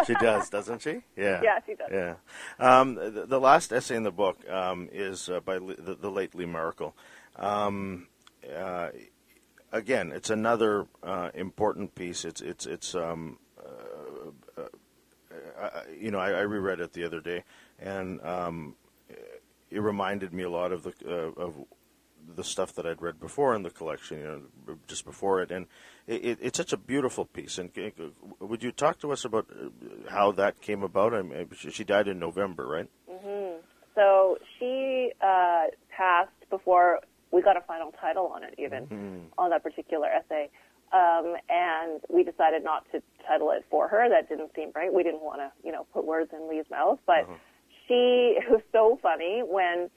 She 0.06 0.14
does, 0.14 0.48
doesn't 0.50 0.82
she? 0.82 1.02
Yeah. 1.16 1.40
Yeah, 1.42 1.58
she 1.64 1.74
does. 1.74 1.88
Yeah. 1.90 2.14
Um, 2.58 2.94
the, 2.94 3.26
the, 3.26 3.40
last 3.40 3.72
essay 3.72 3.96
in 3.96 4.02
the 4.02 4.10
book 4.10 4.38
um, 4.50 4.88
is 4.92 5.28
uh, 5.28 5.40
by 5.40 5.58
the, 5.58 5.96
the, 6.00 6.10
late 6.10 6.34
Lee 6.34 6.44
Maracle. 6.44 6.92
Um, 7.36 8.08
uh, 8.54 8.90
again, 9.72 10.12
it's 10.12 10.30
another 10.30 10.86
uh, 11.02 11.30
important 11.34 11.94
piece. 11.94 12.24
It's 12.24 12.40
it's 12.40 12.66
it's 12.66 12.94
um, 12.94 13.38
I, 15.58 15.70
you 15.98 16.10
know, 16.10 16.18
I, 16.18 16.30
I, 16.30 16.40
reread 16.40 16.80
it 16.80 16.92
the 16.92 17.04
other 17.04 17.20
day, 17.20 17.44
and 17.78 18.20
um, 18.22 18.74
it 19.70 19.80
reminded 19.80 20.32
me 20.32 20.42
a 20.42 20.50
lot 20.50 20.72
of 20.72 20.82
the 20.82 20.92
uh, 21.06 21.40
of 21.40 21.56
the 22.34 22.44
stuff 22.44 22.74
that 22.74 22.86
I'd 22.86 23.02
read 23.02 23.20
before 23.20 23.54
in 23.54 23.62
the 23.62 23.70
collection, 23.70 24.18
you 24.18 24.24
know, 24.24 24.76
just 24.86 25.04
before 25.04 25.40
it, 25.42 25.50
and 25.50 25.66
it, 26.06 26.38
it's 26.40 26.58
such 26.58 26.72
a 26.72 26.76
beautiful 26.76 27.24
piece. 27.24 27.58
And 27.58 27.70
would 28.40 28.62
you 28.62 28.72
talk 28.72 28.98
to 29.00 29.12
us 29.12 29.24
about 29.24 29.46
uh, 29.50 29.68
how 30.10 30.32
that 30.32 30.60
came 30.60 30.82
about? 30.82 31.14
I 31.14 31.22
mean, 31.22 31.48
she 31.54 31.84
died 31.84 32.08
in 32.08 32.18
November, 32.18 32.66
right? 32.66 32.88
Mm-hmm. 33.10 33.60
So 33.94 34.38
she 34.58 35.12
uh, 35.20 35.64
passed 35.90 36.30
before 36.50 37.00
we 37.30 37.42
got 37.42 37.56
a 37.56 37.62
final 37.62 37.92
title 38.00 38.26
on 38.34 38.44
it, 38.44 38.54
even 38.58 38.86
mm-hmm. 38.86 39.18
on 39.38 39.50
that 39.50 39.62
particular 39.62 40.08
essay. 40.08 40.50
Um, 40.92 41.34
and 41.48 42.00
we 42.08 42.22
decided 42.22 42.62
not 42.62 42.84
to 42.92 43.02
title 43.26 43.50
it 43.50 43.64
for 43.70 43.88
her. 43.88 44.08
That 44.08 44.28
didn't 44.28 44.52
seem 44.54 44.70
right. 44.74 44.92
We 44.92 45.02
didn't 45.02 45.22
want 45.22 45.40
to, 45.40 45.50
you 45.64 45.72
know, 45.72 45.86
put 45.92 46.04
words 46.04 46.30
in 46.32 46.48
Lee's 46.48 46.70
mouth. 46.70 47.00
But 47.06 47.22
uh-huh. 47.22 47.34
she 47.88 48.38
it 48.38 48.50
was 48.50 48.62
so 48.72 48.98
funny 49.02 49.42
when 49.44 49.90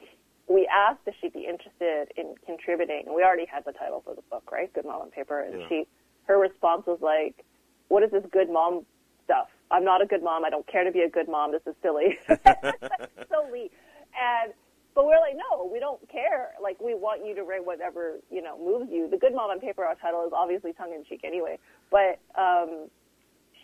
we 0.50 0.68
asked 0.68 1.02
if 1.06 1.16
she'd 1.22 1.34
be 1.34 1.46
interested 1.48 2.12
in 2.18 2.36
contributing. 2.46 3.04
And 3.06 3.16
we 3.16 3.24
already 3.24 3.46
had 3.46 3.64
the 3.66 3.72
title 3.72 4.02
for 4.04 4.16
the 4.16 4.24
book, 4.30 4.52
right? 4.52 4.72
Good 4.74 4.86
Mom 4.86 5.02
on 5.02 5.12
Paper. 5.12 5.42
And 5.42 5.62
yeah. 5.62 5.68
she, 5.70 5.88
her 6.26 6.40
response 6.40 6.84
was 6.88 7.00
like, 7.02 7.46
"What 7.88 8.04
is 8.04 8.12
this 8.12 8.24
good 8.32 8.50
mom 8.50 8.86
stuff? 9.24 9.48
I'm 9.72 9.86
not 9.86 10.02
a 10.02 10.06
good 10.06 10.24
mom. 10.24 10.44
I 10.44 10.50
don't 10.50 10.68
care 10.68 10.84
to 10.84 10.92
be 10.92 11.02
a 11.02 11.10
good 11.10 11.30
mom. 11.30 11.52
This 11.52 11.62
is 11.68 11.76
silly." 11.82 12.18
so 12.28 13.48
Lee, 13.52 13.70
and 14.18 14.54
but 14.96 15.06
we're 15.06 15.20
like, 15.22 15.36
no, 15.36 15.70
we 15.72 15.80
don't 15.80 16.02
care. 16.10 16.52
Like, 16.62 16.80
we 16.82 16.94
want 16.94 17.26
you 17.26 17.34
to 17.36 17.44
write 17.44 17.66
whatever, 17.66 18.20
you 18.30 18.42
know, 18.42 18.58
moves 18.58 18.92
you. 18.92 19.08
The 19.10 19.18
Good 19.18 19.34
Mom 19.34 19.50
on 19.50 19.60
Paper, 19.62 19.86
our 19.86 19.96
title 19.96 20.26
is 20.26 20.34
obviously 20.36 20.74
tongue 20.74 20.94
in 20.94 21.06
cheek 21.06 21.22
anyway. 21.24 21.58
But, 21.90 22.20
um, 22.36 22.90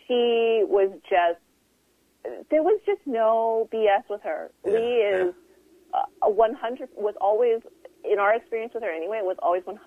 she 0.06 0.62
was 0.64 0.92
just, 1.10 1.42
there 2.50 2.62
was 2.62 2.80
just 2.86 3.00
no 3.04 3.68
BS 3.72 4.08
with 4.08 4.22
her. 4.22 4.50
Yeah, 4.64 4.72
Lee 4.72 4.78
is 4.78 5.34
yeah. 5.36 5.45
A 6.26 6.30
100, 6.30 6.88
was 6.96 7.14
always, 7.20 7.60
in 8.04 8.18
our 8.18 8.34
experience 8.34 8.74
with 8.74 8.82
her 8.82 8.90
anyway, 8.90 9.20
was 9.22 9.36
always 9.42 9.62
100% 9.62 9.78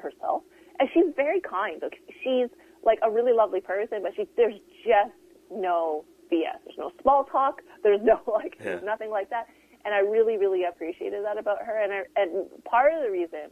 herself. 0.00 0.42
And 0.80 0.88
she's 0.92 1.12
very 1.14 1.40
kind. 1.40 1.82
She's 2.24 2.48
like 2.82 2.98
a 3.02 3.10
really 3.10 3.32
lovely 3.32 3.60
person, 3.60 4.00
but 4.02 4.12
she, 4.16 4.26
there's 4.36 4.58
just 4.84 5.14
no 5.52 6.04
BS. 6.32 6.58
There's 6.64 6.78
no 6.78 6.90
small 7.02 7.24
talk. 7.24 7.62
There's 7.82 8.00
no 8.02 8.20
like, 8.32 8.56
yeah. 8.64 8.80
nothing 8.82 9.10
like 9.10 9.30
that 9.30 9.46
and 9.84 9.94
I 9.94 9.98
really, 9.98 10.36
really 10.36 10.64
appreciated 10.64 11.24
that 11.24 11.38
about 11.38 11.58
her. 11.64 11.82
And, 11.82 11.92
I, 11.92 12.02
and 12.16 12.46
part 12.64 12.92
of 12.92 13.02
the 13.02 13.10
reason 13.10 13.50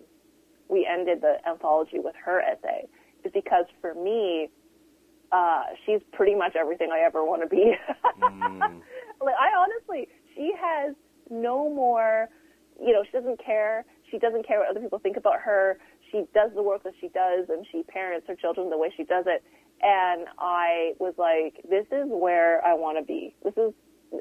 we 0.68 0.88
ended 0.90 1.20
the 1.20 1.36
anthology 1.48 1.98
with 1.98 2.14
her 2.24 2.40
essay 2.40 2.86
is 3.24 3.32
because 3.32 3.64
for 3.80 3.94
me, 3.94 4.48
uh, 5.32 5.62
she's 5.84 6.00
pretty 6.12 6.34
much 6.34 6.56
everything 6.56 6.90
I 6.92 7.04
ever 7.04 7.24
want 7.24 7.42
to 7.42 7.48
be. 7.48 7.74
mm. 8.22 8.80
Like 9.22 9.34
I 9.38 9.50
honestly, 9.58 10.08
she 10.34 10.52
has 10.60 10.94
no 11.30 11.72
more. 11.72 12.28
You 12.80 12.92
know, 12.92 13.04
she 13.04 13.12
doesn't 13.12 13.44
care. 13.44 13.84
She 14.10 14.18
doesn't 14.18 14.46
care 14.46 14.58
what 14.60 14.70
other 14.70 14.80
people 14.80 14.98
think 14.98 15.16
about 15.16 15.40
her. 15.40 15.78
She 16.10 16.24
does 16.34 16.50
the 16.54 16.62
work 16.62 16.82
that 16.82 16.94
she 17.00 17.08
does, 17.08 17.48
and 17.48 17.64
she 17.70 17.82
parents 17.84 18.26
her 18.26 18.34
children 18.34 18.70
the 18.70 18.78
way 18.78 18.92
she 18.96 19.04
does 19.04 19.24
it. 19.28 19.44
And 19.82 20.26
I 20.38 20.92
was 20.98 21.14
like, 21.16 21.62
this 21.68 21.86
is 21.92 22.06
where 22.08 22.64
I 22.64 22.74
want 22.74 22.98
to 22.98 23.04
be. 23.04 23.34
This 23.44 23.54
is 23.56 23.72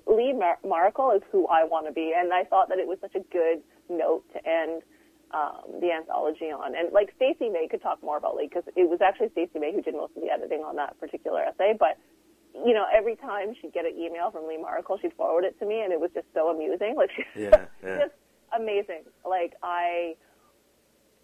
Lee 0.08 0.34
Mar- 0.34 0.60
Maracle 0.64 1.16
is 1.16 1.24
who 1.32 1.48
I 1.48 1.64
want 1.64 1.88
to 1.88 1.94
be, 1.94 2.14
and 2.16 2.32
I 2.32 2.44
thought 2.44 2.70
that 2.70 2.78
it 2.78 2.88
was 2.88 2.98
such 3.02 3.16
a 3.16 3.26
good 3.32 3.62
note 3.90 4.24
to 4.34 4.40
end 4.48 4.84
um, 5.32 5.80
the 5.82 5.92
anthology 5.92 6.46
on. 6.46 6.76
And 6.76 6.92
like 6.94 7.14
Stacey 7.16 7.50
May 7.50 7.68
could 7.70 7.82
talk 7.82 8.02
more 8.04 8.18
about 8.18 8.36
Lee 8.36 8.48
because 8.48 8.64
it 8.76 8.90
was 8.90 9.00
actually 9.02 9.30
Stacey 9.30 9.60
May 9.60 9.74
who 9.74 9.82
did 9.82 9.94
most 9.94 10.14
of 10.16 10.22
the 10.22 10.30
editing 10.30 10.62
on 10.62 10.76
that 10.78 11.00
particular 11.00 11.44
essay. 11.44 11.74
But 11.78 11.98
you 12.70 12.76
know, 12.76 12.86
every 12.96 13.16
time 13.16 13.56
she'd 13.60 13.74
get 13.74 13.86
an 13.86 13.98
email 13.98 14.30
from 14.30 14.48
Lee 14.48 14.60
Maracle, 14.64 15.02
she'd 15.02 15.14
forward 15.14 15.44
it 15.44 15.58
to 15.60 15.66
me, 15.66 15.82
and 15.82 15.92
it 15.92 16.00
was 16.00 16.12
just 16.14 16.28
so 16.36 16.50
amusing. 16.50 16.94
Like, 17.02 17.10
she, 17.16 17.24
yeah, 17.36 17.66
yeah. 17.84 17.98
just 17.98 18.14
amazing. 18.56 19.04
Like 19.28 19.54
I. 19.64 20.16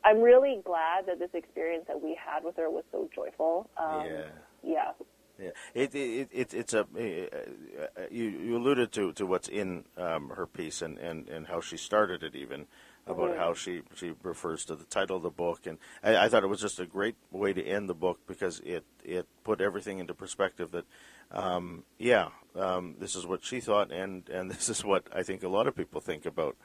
I'm 0.03 0.21
really 0.21 0.61
glad 0.63 1.07
that 1.07 1.17
this 1.17 1.31
experience 1.33 1.85
that 1.87 1.99
we 2.01 2.15
had 2.23 2.43
with 2.43 2.55
her 2.57 2.69
was 2.69 2.83
so 2.91 3.09
joyful. 3.13 3.69
Um, 3.77 4.05
yeah. 4.05 4.21
Yeah. 4.63 4.91
Yeah, 5.37 5.49
it, 5.73 5.93
it, 5.93 6.29
it, 6.31 6.53
it's 6.53 6.73
a 6.73 6.81
uh, 6.81 8.01
you, 8.09 8.23
you 8.23 8.55
alluded 8.55 8.93
to, 8.93 9.11
to 9.13 9.25
what's 9.25 9.49
in 9.49 9.83
um, 9.97 10.29
her 10.29 10.47
piece 10.47 10.81
and, 10.81 10.97
and, 10.97 11.27
and 11.27 11.47
how 11.47 11.59
she 11.59 11.75
started 11.75 12.23
it 12.23 12.35
even 12.35 12.67
about 13.05 13.31
Mhm. 13.31 13.37
how 13.37 13.53
she, 13.53 13.81
she 13.95 14.13
refers 14.23 14.63
to 14.65 14.75
the 14.75 14.85
title 14.85 15.17
of 15.17 15.23
the 15.23 15.29
book 15.29 15.67
and 15.67 15.77
I, 16.01 16.25
I 16.25 16.29
thought 16.29 16.43
it 16.43 16.47
was 16.47 16.61
just 16.61 16.79
a 16.79 16.85
great 16.85 17.15
way 17.31 17.51
to 17.51 17.61
end 17.61 17.89
the 17.89 17.93
book 17.93 18.19
because 18.27 18.61
it 18.61 18.85
it 19.03 19.27
put 19.43 19.59
everything 19.59 19.99
into 19.99 20.13
perspective 20.13 20.71
that 20.71 20.85
um, 21.31 21.83
yeah 21.99 22.29
um, 22.55 22.95
this 22.99 23.15
is 23.15 23.25
what 23.25 23.43
she 23.43 23.59
thought 23.59 23.91
and, 23.91 24.29
and 24.29 24.49
this 24.55 24.69
is 24.69 24.83
what 24.83 25.07
I 25.13 25.23
think 25.23 25.43
a 25.43 25.49
lot 25.49 25.67
of 25.67 25.75
people 25.75 26.01
think 26.01 26.25
about 26.25 26.55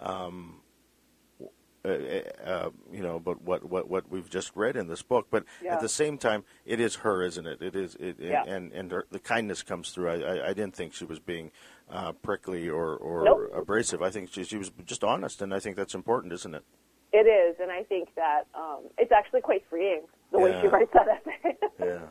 um, 0.00 0.60
uh, 1.86 1.88
uh, 2.44 2.70
you 2.92 3.00
know, 3.00 3.20
but 3.20 3.40
what, 3.42 3.62
what, 3.62 3.88
what 3.88 4.10
we've 4.10 4.28
just 4.28 4.50
read 4.56 4.76
in 4.76 4.88
this 4.88 5.02
book. 5.02 5.28
But 5.30 5.44
Yeah. 5.62 5.74
at 5.74 5.80
the 5.80 5.88
same 5.88 6.18
time, 6.18 6.42
it 6.64 6.80
is 6.80 6.96
her, 6.96 7.22
isn't 7.22 7.46
it? 7.46 7.62
It 7.62 7.76
is, 7.76 7.94
it, 8.00 8.18
Yeah. 8.18 8.42
and 8.44 8.72
and 8.72 8.90
her, 8.90 9.06
the 9.10 9.20
kindness 9.20 9.62
comes 9.62 9.90
through. 9.90 10.08
I, 10.10 10.14
I, 10.14 10.48
I 10.48 10.52
didn't 10.52 10.74
think 10.74 10.94
she 10.94 11.04
was 11.04 11.20
being 11.20 11.52
uh, 11.88 12.10
prickly 12.12 12.68
or, 12.68 12.96
or 12.96 13.24
Nope. 13.24 13.52
abrasive. 13.54 14.02
I 14.02 14.10
think 14.10 14.32
she, 14.32 14.42
she 14.42 14.56
was 14.56 14.72
just 14.84 15.04
honest, 15.04 15.42
and 15.42 15.54
I 15.54 15.60
think 15.60 15.76
that's 15.76 15.94
important, 15.94 16.32
isn't 16.32 16.54
it? 16.56 16.64
It 17.12 17.28
is, 17.28 17.56
and 17.60 17.70
I 17.70 17.84
think 17.84 18.08
that 18.16 18.46
um, 18.54 18.88
it's 18.98 19.12
actually 19.12 19.42
quite 19.42 19.62
freeing 19.70 20.02
the 20.32 20.40
way 20.40 20.58
she 20.60 20.66
writes 20.66 20.90
that 20.92 21.06
essay. 21.08 21.56
Yeah, 21.78 22.08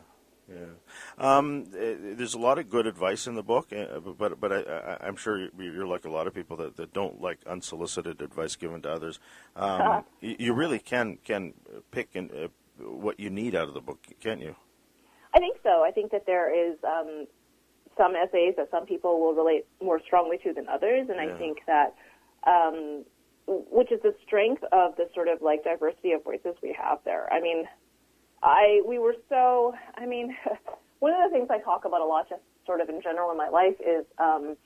yeah. 0.48 0.72
Um, 1.18 1.64
eh, 1.76 1.94
there's 2.14 2.34
a 2.34 2.38
lot 2.38 2.58
of 2.58 2.68
good 2.68 2.86
advice 2.86 3.26
in 3.26 3.34
the 3.36 3.42
book, 3.42 3.68
eh, 3.72 3.86
but 4.18 4.38
but 4.38 4.52
I, 4.52 4.60
I, 4.60 5.06
I'm 5.06 5.16
sure 5.16 5.38
you- 5.40 5.50
you're 5.58 5.86
like 5.86 6.04
a 6.04 6.10
lot 6.10 6.26
of 6.26 6.34
people 6.34 6.56
that, 6.58 6.76
that 6.76 6.92
don't 6.92 7.20
like 7.22 7.38
unsolicited 7.46 8.20
advice 8.20 8.54
given 8.56 8.82
to 8.82 8.92
others. 8.92 9.18
Um, 9.54 10.04
you, 10.20 10.36
you 10.38 10.52
really 10.52 10.78
can 10.78 11.16
can 11.24 11.54
pick 11.90 12.14
and 12.14 12.30
uh, 12.30 12.48
what 12.84 13.18
you 13.18 13.30
need 13.30 13.54
out 13.54 13.68
of 13.68 13.74
the 13.74 13.80
book, 13.80 14.00
can't 14.20 14.40
you? 14.42 14.56
I 15.34 15.38
think 15.38 15.56
so. 15.62 15.82
I 15.82 15.90
think 15.90 16.10
that 16.12 16.26
there 16.26 16.52
is 16.70 16.76
um, 16.84 17.26
some 17.96 18.14
essays 18.14 18.54
that 18.58 18.70
some 18.70 18.84
people 18.84 19.18
will 19.20 19.32
relate 19.34 19.64
more 19.82 20.00
strongly 20.04 20.36
to 20.44 20.52
than 20.52 20.68
others, 20.68 21.08
and 21.08 21.16
Yeah. 21.16 21.34
I 21.34 21.38
think 21.38 21.58
that, 21.66 21.94
um, 22.46 23.04
which 23.46 23.90
is 23.90 24.00
the 24.02 24.14
strength 24.26 24.62
of 24.72 24.96
the 24.96 25.08
sort 25.14 25.28
of 25.28 25.40
like 25.40 25.64
diversity 25.64 26.12
of 26.12 26.22
voices 26.24 26.56
we 26.62 26.76
have 26.78 26.98
there. 27.04 27.32
I 27.32 27.40
mean, 27.40 27.64
I 28.42 28.82
we 28.86 28.98
were 28.98 29.16
so. 29.30 29.74
I 29.94 30.04
mean, 30.04 30.36
one 31.00 31.12
of 31.12 31.30
the 31.30 31.36
things 31.36 31.48
I 31.50 31.58
talk 31.58 31.84
about 31.84 32.00
a 32.00 32.04
lot, 32.04 32.28
just 32.28 32.42
sort 32.64 32.80
of 32.80 32.88
in 32.88 33.00
general 33.02 33.30
in 33.30 33.36
my 33.36 33.48
life, 33.48 33.74
is 33.80 34.04
um, 34.18 34.56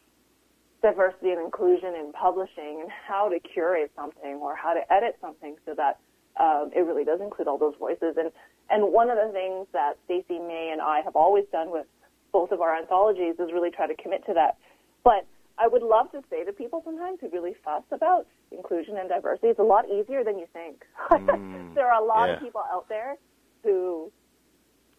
diversity 0.82 1.30
and 1.30 1.40
inclusion 1.40 1.94
in 1.94 2.12
publishing 2.12 2.80
and 2.82 2.90
how 2.90 3.28
to 3.28 3.38
curate 3.40 3.90
something 3.96 4.40
or 4.40 4.54
how 4.54 4.74
to 4.74 4.80
edit 4.92 5.16
something 5.20 5.56
so 5.66 5.74
that 5.74 5.98
um, 6.38 6.70
it 6.74 6.80
really 6.80 7.04
does 7.04 7.20
include 7.20 7.48
all 7.48 7.58
those 7.58 7.74
voices. 7.78 8.16
And 8.16 8.30
and 8.70 8.92
one 8.92 9.10
of 9.10 9.18
the 9.18 9.32
things 9.32 9.66
that 9.72 9.98
Stacey 10.04 10.38
May 10.38 10.70
and 10.72 10.80
I 10.80 11.00
have 11.04 11.16
always 11.16 11.44
done 11.50 11.70
with 11.70 11.86
both 12.32 12.52
of 12.52 12.60
our 12.60 12.76
anthologies 12.76 13.34
is 13.38 13.50
really 13.52 13.70
try 13.70 13.88
to 13.88 13.96
commit 14.00 14.24
to 14.26 14.34
that. 14.34 14.56
But 15.02 15.26
I 15.58 15.66
would 15.66 15.82
love 15.82 16.10
to 16.12 16.22
say 16.30 16.44
to 16.44 16.52
people 16.52 16.80
sometimes 16.84 17.18
who 17.20 17.28
really 17.30 17.54
fuss 17.64 17.82
about 17.90 18.26
inclusion 18.52 18.96
and 18.96 19.08
diversity, 19.08 19.48
it's 19.48 19.58
a 19.58 19.64
lot 19.64 19.86
easier 19.90 20.24
than 20.24 20.38
you 20.38 20.46
think. 20.52 20.84
Mm, 21.10 21.74
there 21.74 21.86
are 21.86 22.00
a 22.00 22.04
lot 22.04 22.28
yeah. 22.28 22.36
of 22.36 22.40
people 22.40 22.62
out 22.72 22.88
there 22.88 23.16
who, 23.62 24.10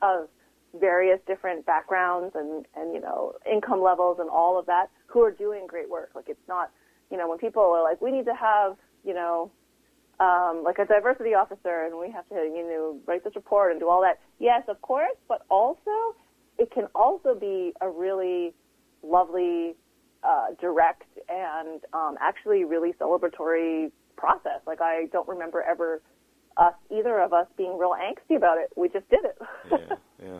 of 0.01 0.27
various 0.79 1.19
different 1.27 1.65
backgrounds 1.65 2.33
and, 2.35 2.65
and, 2.75 2.93
you 2.93 3.01
know, 3.01 3.33
income 3.51 3.81
levels 3.81 4.17
and 4.19 4.29
all 4.29 4.57
of 4.57 4.65
that, 4.67 4.89
who 5.07 5.21
are 5.21 5.31
doing 5.31 5.67
great 5.67 5.89
work. 5.89 6.11
Like 6.15 6.25
it's 6.27 6.47
not, 6.47 6.71
you 7.09 7.17
know, 7.17 7.27
when 7.29 7.37
people 7.37 7.61
are 7.61 7.83
like, 7.83 8.01
we 8.01 8.11
need 8.11 8.25
to 8.25 8.35
have, 8.35 8.77
you 9.03 9.13
know, 9.13 9.51
um, 10.19 10.61
like 10.63 10.77
a 10.77 10.85
diversity 10.85 11.33
officer 11.33 11.85
and 11.85 11.99
we 11.99 12.11
have 12.11 12.27
to, 12.29 12.35
you 12.35 12.63
know, 12.69 12.99
write 13.07 13.23
this 13.23 13.35
report 13.35 13.71
and 13.71 13.79
do 13.79 13.89
all 13.89 14.01
that. 14.01 14.19
Yes, 14.39 14.63
of 14.67 14.81
course, 14.81 15.17
but 15.27 15.45
also 15.49 16.15
it 16.57 16.71
can 16.71 16.85
also 16.93 17.35
be 17.35 17.73
a 17.81 17.89
really 17.89 18.53
lovely, 19.03 19.75
uh, 20.23 20.47
direct 20.59 21.07
and 21.27 21.81
um, 21.93 22.15
actually 22.21 22.63
really 22.63 22.93
celebratory 22.93 23.91
process. 24.15 24.61
Like 24.67 24.79
I 24.79 25.07
don't 25.11 25.27
remember 25.27 25.63
ever 25.63 26.01
us, 26.57 26.73
either 26.95 27.19
of 27.19 27.33
us, 27.33 27.47
being 27.57 27.77
real 27.77 27.95
angsty 27.99 28.37
about 28.37 28.57
it. 28.59 28.71
We 28.75 28.89
just 28.89 29.09
did 29.09 29.21
it. 29.23 29.37
yeah, 29.71 29.95
yeah. 30.23 30.39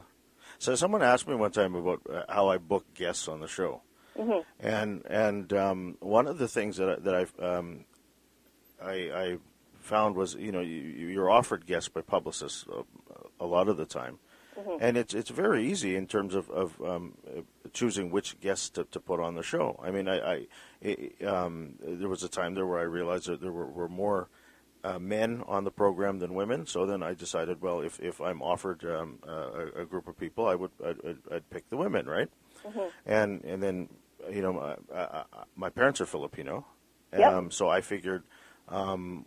So 0.62 0.76
someone 0.76 1.02
asked 1.02 1.28
me 1.28 1.34
one 1.34 1.52
time 1.52 1.74
about 1.74 2.02
uh, 2.08 2.22
how 2.30 2.50
I 2.50 2.60
book 2.60 2.86
guests 2.94 3.28
on 3.28 3.40
the 3.40 3.48
show, 3.48 3.82
Mhm. 4.16 4.46
and 4.60 5.04
and 5.08 5.52
um, 5.54 5.98
one 6.02 6.28
of 6.28 6.38
the 6.38 6.48
things 6.48 6.78
that 6.78 6.88
I, 6.88 6.96
that 6.98 7.16
I've 7.16 7.34
um, 7.40 7.86
I, 8.80 8.94
I 8.94 9.38
found 9.80 10.16
was 10.16 10.36
you 10.36 10.52
know 10.52 10.60
you, 10.62 10.82
you're 11.08 11.32
offered 11.32 11.66
guests 11.66 11.90
by 11.90 12.02
publicists 12.02 12.66
a, 12.72 12.84
a 13.44 13.48
lot 13.48 13.70
of 13.70 13.78
the 13.78 13.88
time, 13.88 14.20
and 14.80 14.98
it's 14.98 15.16
it's 15.16 15.32
very 15.32 15.66
easy 15.66 15.96
in 15.96 16.06
terms 16.06 16.36
of 16.36 16.48
of 16.52 16.80
um, 16.84 17.18
choosing 17.74 18.12
which 18.12 18.40
guests 18.40 18.70
to, 18.70 18.84
to 18.92 19.00
put 19.00 19.20
on 19.20 19.34
the 19.34 19.42
show. 19.42 19.80
I 19.84 19.90
mean, 19.90 20.08
I, 20.08 20.20
I 20.34 20.48
it, 20.80 21.26
um, 21.26 21.74
there 21.82 22.08
was 22.08 22.22
a 22.22 22.30
time 22.30 22.54
there 22.54 22.68
where 22.68 22.78
I 22.80 22.84
realized 22.84 23.26
that 23.26 23.42
there 23.42 23.52
were, 23.52 23.66
were 23.66 23.90
more 23.90 24.30
uh, 24.84 25.00
men 25.00 25.44
on 25.48 25.64
the 25.64 25.72
program 25.72 26.20
than 26.20 26.34
women. 26.34 26.66
So 26.66 26.86
then 26.86 27.04
I 27.04 27.14
decided, 27.14 27.62
well, 27.62 27.82
if, 27.82 28.00
if 28.00 28.20
I'm 28.22 28.42
offered 28.42 28.84
um, 28.86 29.20
a, 29.28 29.82
a 29.82 29.86
group 29.86 30.08
of 30.08 30.18
people, 30.18 30.48
I 30.48 30.56
would 30.56 30.72
I'd, 30.84 30.98
I'd- 31.32 31.44
pick 31.50 31.70
the 31.70 31.78
women, 31.78 32.08
right? 32.08 32.30
And 33.06 33.44
and 33.44 33.62
then 33.62 33.90
you 34.30 34.42
know 34.42 34.54
my, 34.54 34.76
I, 34.94 35.02
I, 35.02 35.24
my 35.56 35.70
parents 35.70 36.00
are 36.02 36.06
Filipino, 36.06 36.66
Yep. 37.18 37.32
um, 37.34 37.52
so 37.52 37.68
I 37.70 37.82
figured 37.82 38.24
um, 38.70 39.26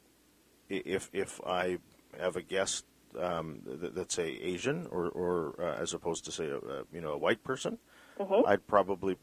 if 0.69 1.11
if 1.13 1.41
I 1.45 1.79
have 2.19 2.37
a 2.37 2.43
guest 2.43 2.85
um, 3.19 3.61
that, 3.67 3.95
that's 3.97 4.15
say 4.15 4.29
Asian 4.41 4.87
or 4.91 5.09
or 5.09 5.55
uh, 5.59 5.83
as 5.83 5.95
opposed 5.95 6.25
to 6.27 6.33
say 6.33 6.47
a, 6.47 6.59
a, 6.59 6.85
you 6.93 7.01
know 7.01 7.13
a 7.13 7.19
white 7.19 7.43
person, 7.43 7.79
Mhm. 8.21 8.47
I'd 8.47 8.67
probably 8.69 9.17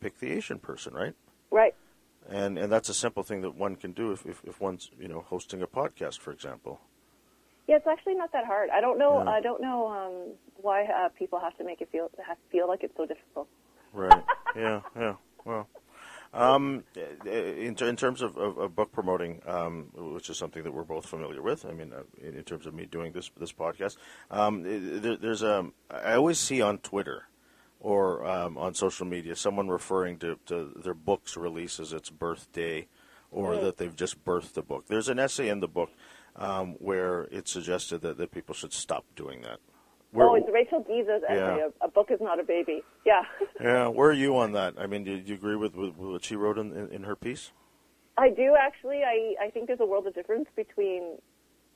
pick 0.00 0.18
the 0.18 0.32
Asian 0.32 0.58
person, 0.58 0.94
right? 0.94 1.14
Right. 1.52 1.74
And 2.28 2.58
and 2.58 2.72
that's 2.72 2.88
a 2.88 2.94
simple 2.94 3.22
thing 3.22 3.42
that 3.42 3.54
one 3.54 3.76
can 3.76 3.92
do 3.92 4.12
if, 4.12 4.24
if, 4.26 4.42
if 4.44 4.60
one's 4.60 4.90
you 4.98 5.08
know 5.08 5.24
hosting 5.28 5.62
a 5.62 5.66
podcast, 5.66 6.18
for 6.18 6.32
example. 6.32 6.80
Yeah, 7.66 7.76
it's 7.76 7.86
actually 7.86 8.14
not 8.14 8.32
that 8.32 8.44
hard. 8.44 8.68
I 8.70 8.80
don't 8.80 8.98
know. 8.98 9.22
Yeah. 9.22 9.30
I 9.30 9.40
don't 9.40 9.60
know 9.60 9.88
um, 9.88 10.34
why 10.56 10.84
uh, 10.84 11.08
people 11.18 11.40
have 11.40 11.56
to 11.56 11.64
make 11.64 11.80
it 11.80 11.88
feel 11.90 12.10
have 12.26 12.36
feel 12.50 12.68
like 12.68 12.82
it's 12.82 12.96
so 12.96 13.06
difficult. 13.06 13.48
Right. 13.92 14.22
yeah. 14.56 14.80
Yeah. 14.96 15.14
Well. 15.44 15.68
Um, 16.32 16.82
in, 17.24 17.76
in 17.78 17.96
terms 17.96 18.20
of, 18.20 18.36
of, 18.36 18.58
of 18.58 18.74
book 18.74 18.90
promoting, 18.90 19.40
um, 19.46 19.90
which 19.94 20.28
is 20.28 20.36
something 20.36 20.64
that 20.64 20.72
we're 20.72 20.82
both 20.82 21.06
familiar 21.06 21.40
with, 21.40 21.64
I 21.64 21.70
mean, 21.70 21.92
uh, 21.92 22.02
in, 22.20 22.36
in 22.36 22.42
terms 22.42 22.66
of 22.66 22.74
me 22.74 22.86
doing 22.86 23.12
this 23.12 23.30
this 23.38 23.52
podcast, 23.52 23.98
um, 24.32 24.64
there, 25.00 25.16
there's 25.16 25.42
a 25.42 25.70
I 25.88 26.14
always 26.14 26.40
see 26.40 26.60
on 26.60 26.78
Twitter 26.78 27.28
or 27.84 28.24
um, 28.26 28.56
on 28.56 28.72
social 28.72 29.04
media 29.04 29.36
someone 29.36 29.68
referring 29.68 30.16
to, 30.18 30.38
to 30.46 30.72
their 30.82 30.94
book's 30.94 31.36
release 31.36 31.78
as 31.78 31.92
its 31.92 32.08
birthday, 32.08 32.88
or 33.30 33.56
that 33.56 33.76
they've 33.76 33.94
just 33.94 34.24
birthed 34.24 34.54
the 34.54 34.62
book. 34.62 34.86
There's 34.88 35.10
an 35.10 35.18
essay 35.18 35.50
in 35.50 35.60
the 35.60 35.68
book 35.68 35.90
um, 36.36 36.76
where 36.78 37.24
it 37.30 37.46
suggested 37.46 38.00
that, 38.00 38.16
that 38.16 38.30
people 38.30 38.54
should 38.54 38.72
stop 38.72 39.04
doing 39.14 39.42
that. 39.42 39.58
Where- 40.12 40.28
oh, 40.28 40.34
it's 40.34 40.48
Rachel 40.50 40.82
Giese's 40.82 41.22
essay. 41.24 41.36
Yeah. 41.36 41.68
A, 41.82 41.84
a 41.84 41.88
book 41.88 42.10
is 42.10 42.20
not 42.22 42.40
a 42.40 42.44
baby. 42.44 42.82
Yeah. 43.04 43.22
Yeah, 43.60 43.88
where 43.88 44.08
are 44.10 44.14
you 44.14 44.36
on 44.36 44.52
that? 44.52 44.74
I 44.78 44.86
mean, 44.86 45.04
do 45.04 45.12
you 45.12 45.34
agree 45.34 45.54
with, 45.56 45.74
with 45.74 45.94
what 45.96 46.24
she 46.24 46.36
wrote 46.36 46.58
in, 46.58 46.72
in, 46.72 46.88
in 46.90 47.02
her 47.04 47.14
piece? 47.14 47.52
I 48.16 48.30
do 48.30 48.56
actually. 48.58 49.02
I, 49.04 49.34
I 49.44 49.50
think 49.50 49.66
there's 49.68 49.80
a 49.80 49.86
world 49.86 50.06
of 50.06 50.14
difference 50.14 50.46
between 50.56 51.18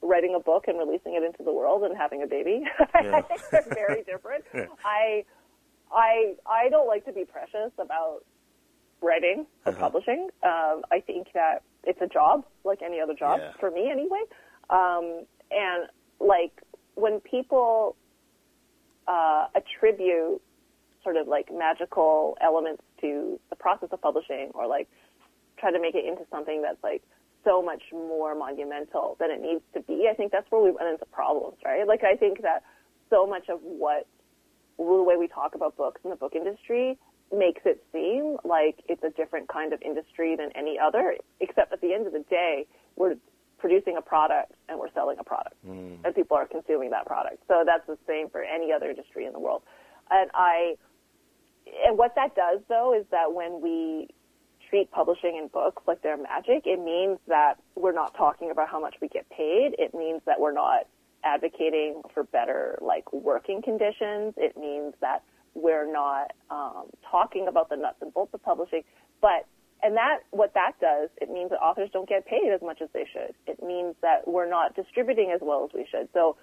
writing 0.02 0.34
a 0.34 0.40
book 0.40 0.64
and 0.68 0.78
releasing 0.78 1.14
it 1.14 1.22
into 1.22 1.42
the 1.44 1.52
world 1.52 1.82
and 1.82 1.96
having 1.96 2.22
a 2.22 2.26
baby. 2.26 2.64
Yeah. 2.94 3.16
I 3.16 3.20
think 3.22 3.40
they're 3.52 3.74
very 3.74 4.02
different. 4.04 4.44
Yeah. 4.54 4.66
I 4.84 5.24
I 5.92 6.34
I 6.46 6.68
don't 6.70 6.86
like 6.86 7.04
to 7.06 7.12
be 7.12 7.24
precious 7.24 7.72
about 7.78 8.20
writing 9.00 9.46
or 9.64 9.72
Uh-huh. 9.72 9.80
publishing. 9.80 10.28
Um, 10.42 10.82
I 10.90 11.00
think 11.06 11.28
that 11.34 11.62
it's 11.84 12.00
a 12.00 12.06
job, 12.06 12.44
like 12.64 12.82
any 12.82 13.00
other 13.00 13.14
job, 13.14 13.38
Yeah. 13.40 13.52
for 13.60 13.70
me 13.70 13.90
anyway. 13.90 14.22
Um, 14.70 15.24
and 15.50 15.88
like 16.20 16.52
when 16.94 17.20
people 17.20 17.96
uh, 19.06 19.46
attribute 19.54 20.42
sort 21.02 21.16
of 21.16 21.28
like 21.28 21.50
magical 21.52 22.36
elements 22.40 22.82
to 23.00 23.38
the 23.50 23.56
process 23.56 23.88
of 23.92 24.00
publishing 24.02 24.50
or 24.54 24.66
like 24.66 24.88
try 25.58 25.70
to 25.70 25.80
make 25.80 25.94
it 25.94 26.04
into 26.04 26.26
something 26.30 26.60
that's 26.62 26.82
like 26.82 27.02
so 27.44 27.62
much 27.62 27.82
more 27.92 28.34
monumental 28.34 29.16
than 29.20 29.30
it 29.30 29.40
needs 29.40 29.62
to 29.72 29.80
be. 29.80 30.08
I 30.10 30.14
think 30.14 30.32
that's 30.32 30.50
where 30.50 30.60
we 30.60 30.70
run 30.70 30.88
into 30.88 31.06
problems, 31.06 31.56
right? 31.64 31.86
Like 31.86 32.02
I 32.04 32.16
think 32.16 32.42
that 32.42 32.62
so 33.10 33.26
much 33.26 33.48
of 33.48 33.60
what 33.62 34.06
the 34.78 35.02
way 35.02 35.16
we 35.16 35.28
talk 35.28 35.54
about 35.54 35.76
books 35.76 36.00
in 36.04 36.10
the 36.10 36.16
book 36.16 36.34
industry 36.34 36.98
makes 37.36 37.60
it 37.66 37.84
seem 37.92 38.38
like 38.44 38.80
it's 38.88 39.02
a 39.02 39.10
different 39.10 39.48
kind 39.48 39.72
of 39.72 39.82
industry 39.82 40.36
than 40.36 40.50
any 40.54 40.78
other, 40.78 41.16
except 41.40 41.72
at 41.72 41.80
the 41.80 41.92
end 41.92 42.06
of 42.06 42.12
the 42.12 42.24
day, 42.30 42.66
we're 42.96 43.16
producing 43.58 43.96
a 43.96 44.02
product 44.02 44.52
and 44.68 44.78
we're 44.78 44.90
selling 44.94 45.18
a 45.18 45.24
product 45.24 45.56
Mm. 45.66 45.98
and 46.04 46.14
people 46.14 46.36
are 46.36 46.46
consuming 46.46 46.90
that 46.90 47.04
product. 47.06 47.42
So 47.48 47.64
that's 47.66 47.86
the 47.86 47.98
same 48.06 48.30
for 48.30 48.42
any 48.42 48.72
other 48.72 48.88
industry 48.88 49.26
in 49.26 49.32
the 49.32 49.40
world. 49.40 49.62
And 50.10 50.30
I, 50.32 50.76
and 51.84 51.98
what 51.98 52.14
that 52.14 52.34
does 52.36 52.60
though 52.68 52.94
is 52.94 53.04
that 53.10 53.34
when 53.34 53.60
we 53.60 54.08
treat 54.70 54.90
publishing 54.92 55.36
and 55.38 55.50
books 55.50 55.82
like 55.86 56.02
they're 56.02 56.16
magic, 56.16 56.66
it 56.66 56.78
means 56.82 57.18
that 57.26 57.54
we're 57.74 57.92
not 57.92 58.14
talking 58.14 58.50
about 58.50 58.68
how 58.68 58.80
much 58.80 58.94
we 59.00 59.08
get 59.08 59.28
paid. 59.30 59.74
It 59.78 59.92
means 59.92 60.22
that 60.26 60.40
we're 60.40 60.52
not 60.52 60.86
advocating 61.24 62.02
for 62.14 62.24
better 62.24 62.78
like 62.80 63.12
working 63.12 63.62
conditions. 63.62 64.34
It 64.36 64.56
means 64.56 64.94
that 65.00 65.22
we're 65.54 65.90
not 65.90 66.32
um, 66.50 66.86
talking 67.10 67.48
about 67.48 67.68
the 67.68 67.76
nuts 67.76 67.96
and 68.00 68.12
bolts 68.12 68.32
of 68.34 68.42
publishing, 68.42 68.82
but 69.20 69.46
and 69.82 69.96
that 69.96 70.18
what 70.30 70.54
that 70.54 70.72
does, 70.80 71.08
it 71.20 71.30
means 71.30 71.50
that 71.50 71.56
authors 71.56 71.90
don't 71.92 72.08
get 72.08 72.26
paid 72.26 72.50
as 72.52 72.60
much 72.62 72.80
as 72.82 72.88
they 72.92 73.06
should. 73.12 73.34
It 73.46 73.62
means 73.62 73.94
that 74.02 74.26
we're 74.26 74.48
not 74.48 74.74
distributing 74.74 75.30
as 75.32 75.40
well 75.40 75.64
as 75.64 75.70
we 75.74 75.86
should. 75.90 76.08
So 76.12 76.36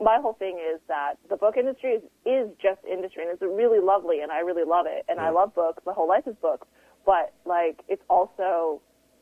my 0.00 0.18
whole 0.20 0.32
thing 0.32 0.58
is 0.58 0.80
that 0.88 1.14
the 1.30 1.36
book 1.36 1.56
industry 1.56 1.92
is, 1.92 2.02
is 2.26 2.48
just 2.60 2.80
industry 2.90 3.22
and 3.22 3.32
it's 3.32 3.42
really 3.42 3.78
lovely 3.78 4.20
and 4.20 4.32
I 4.32 4.40
really 4.40 4.64
love 4.66 4.86
it 4.88 5.04
and 5.08 5.18
yeah. 5.18 5.26
I 5.26 5.30
love 5.30 5.54
books. 5.54 5.82
My 5.86 5.92
whole 5.92 6.08
life 6.08 6.26
is 6.26 6.34
books. 6.42 6.66
But 7.06 7.32
like 7.44 7.80
it's 7.88 8.02
also 8.10 8.80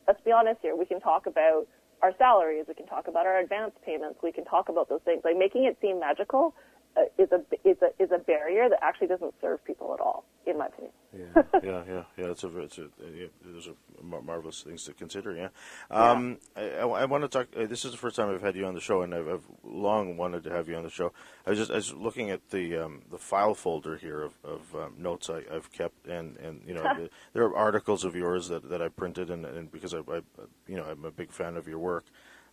let's 0.09 0.21
be 0.25 0.33
honest 0.33 0.61
here, 0.63 0.75
we 0.75 0.87
can 0.87 1.01
talk 1.01 1.27
about 1.27 1.67
our 2.03 2.13
salaries, 2.19 2.65
we 2.69 2.75
can 2.75 2.87
talk 2.87 3.09
about 3.09 3.27
our 3.27 3.39
advance 3.39 3.73
payments, 3.85 4.19
we 4.23 4.33
can 4.33 4.45
talk 4.45 4.69
about 4.69 4.89
those 4.89 5.01
things. 5.05 5.23
Like 5.25 5.37
making 5.37 5.65
it 5.65 5.77
seem 5.81 6.01
magical 6.01 6.55
uh, 6.97 7.03
is 7.19 7.29
a 7.31 7.69
is 7.69 7.77
a 7.83 8.03
is 8.03 8.11
a 8.11 8.19
barrier 8.19 8.69
that 8.69 8.79
actually 8.83 9.07
doesn't 9.07 9.35
serve 9.41 9.65
people 9.65 9.95
at 9.95 10.01
all, 10.01 10.25
in 10.47 10.59
my 10.59 10.67
opinion. 10.67 10.93
yeah, 11.13 11.43
yeah, 11.63 11.83
yeah, 11.89 12.03
yeah. 12.17 12.25
It's 12.27 12.43
a 12.43 12.59
it's 12.59 12.79
a 12.79 12.89
yeah, 13.15 13.27
those 13.45 13.69
are 13.69 13.75
mar- 14.03 14.23
marvelous 14.23 14.63
things 14.63 14.85
to 14.85 14.93
consider. 14.93 15.35
Yeah, 15.35 15.49
um, 15.91 16.39
yeah. 16.57 16.63
I, 16.63 16.69
I, 16.79 17.03
I, 17.03 17.05
want 17.05 17.23
to 17.23 17.29
talk. 17.29 17.49
Uh, 17.57 17.67
this 17.67 17.85
is 17.85 17.93
the 17.93 17.97
first 17.97 18.17
time 18.17 18.29
I've 18.29 18.43
had 18.43 18.57
you 18.57 18.67
on 18.67 18.75
the 18.75 18.81
show, 18.81 19.03
and 19.03 19.15
I've, 19.15 19.29
I've, 19.29 19.45
long 19.63 20.17
wanted 20.17 20.43
to 20.45 20.51
have 20.51 20.69
you 20.69 20.75
on 20.75 20.83
the 20.83 20.91
show. 20.91 21.13
I 21.47 21.51
was 21.51 21.59
just 21.61 21.71
I 21.71 21.77
was 21.77 21.95
looking 21.95 22.31
at 22.31 22.51
the 22.51 22.77
um, 22.79 23.03
the 23.11 23.19
file 23.19 23.55
folder 23.55 23.97
here 23.97 24.23
of, 24.23 24.35
of 24.43 24.75
um, 24.75 24.95
notes 24.99 25.31
I, 25.31 25.43
have 25.53 25.71
kept, 25.71 26.07
and, 26.09 26.37
and 26.39 26.63
you 26.67 26.75
know 26.75 26.83
the, 26.97 27.11
there 27.35 27.45
are 27.45 27.57
articles 27.57 28.05
of 28.05 28.17
yours 28.17 28.49
that, 28.49 28.69
that 28.69 28.83
I 28.83 28.89
printed, 28.89 29.31
and, 29.31 29.45
and 29.47 29.71
because 29.71 29.95
I, 29.95 29.99
I 29.99 30.23
you 30.67 30.77
know 30.77 30.85
I'm 30.85 31.05
a 31.05 31.13
big 31.13 31.31
fan 31.31 31.57
of 31.57 31.69
your 31.69 31.79
work. 31.79 32.07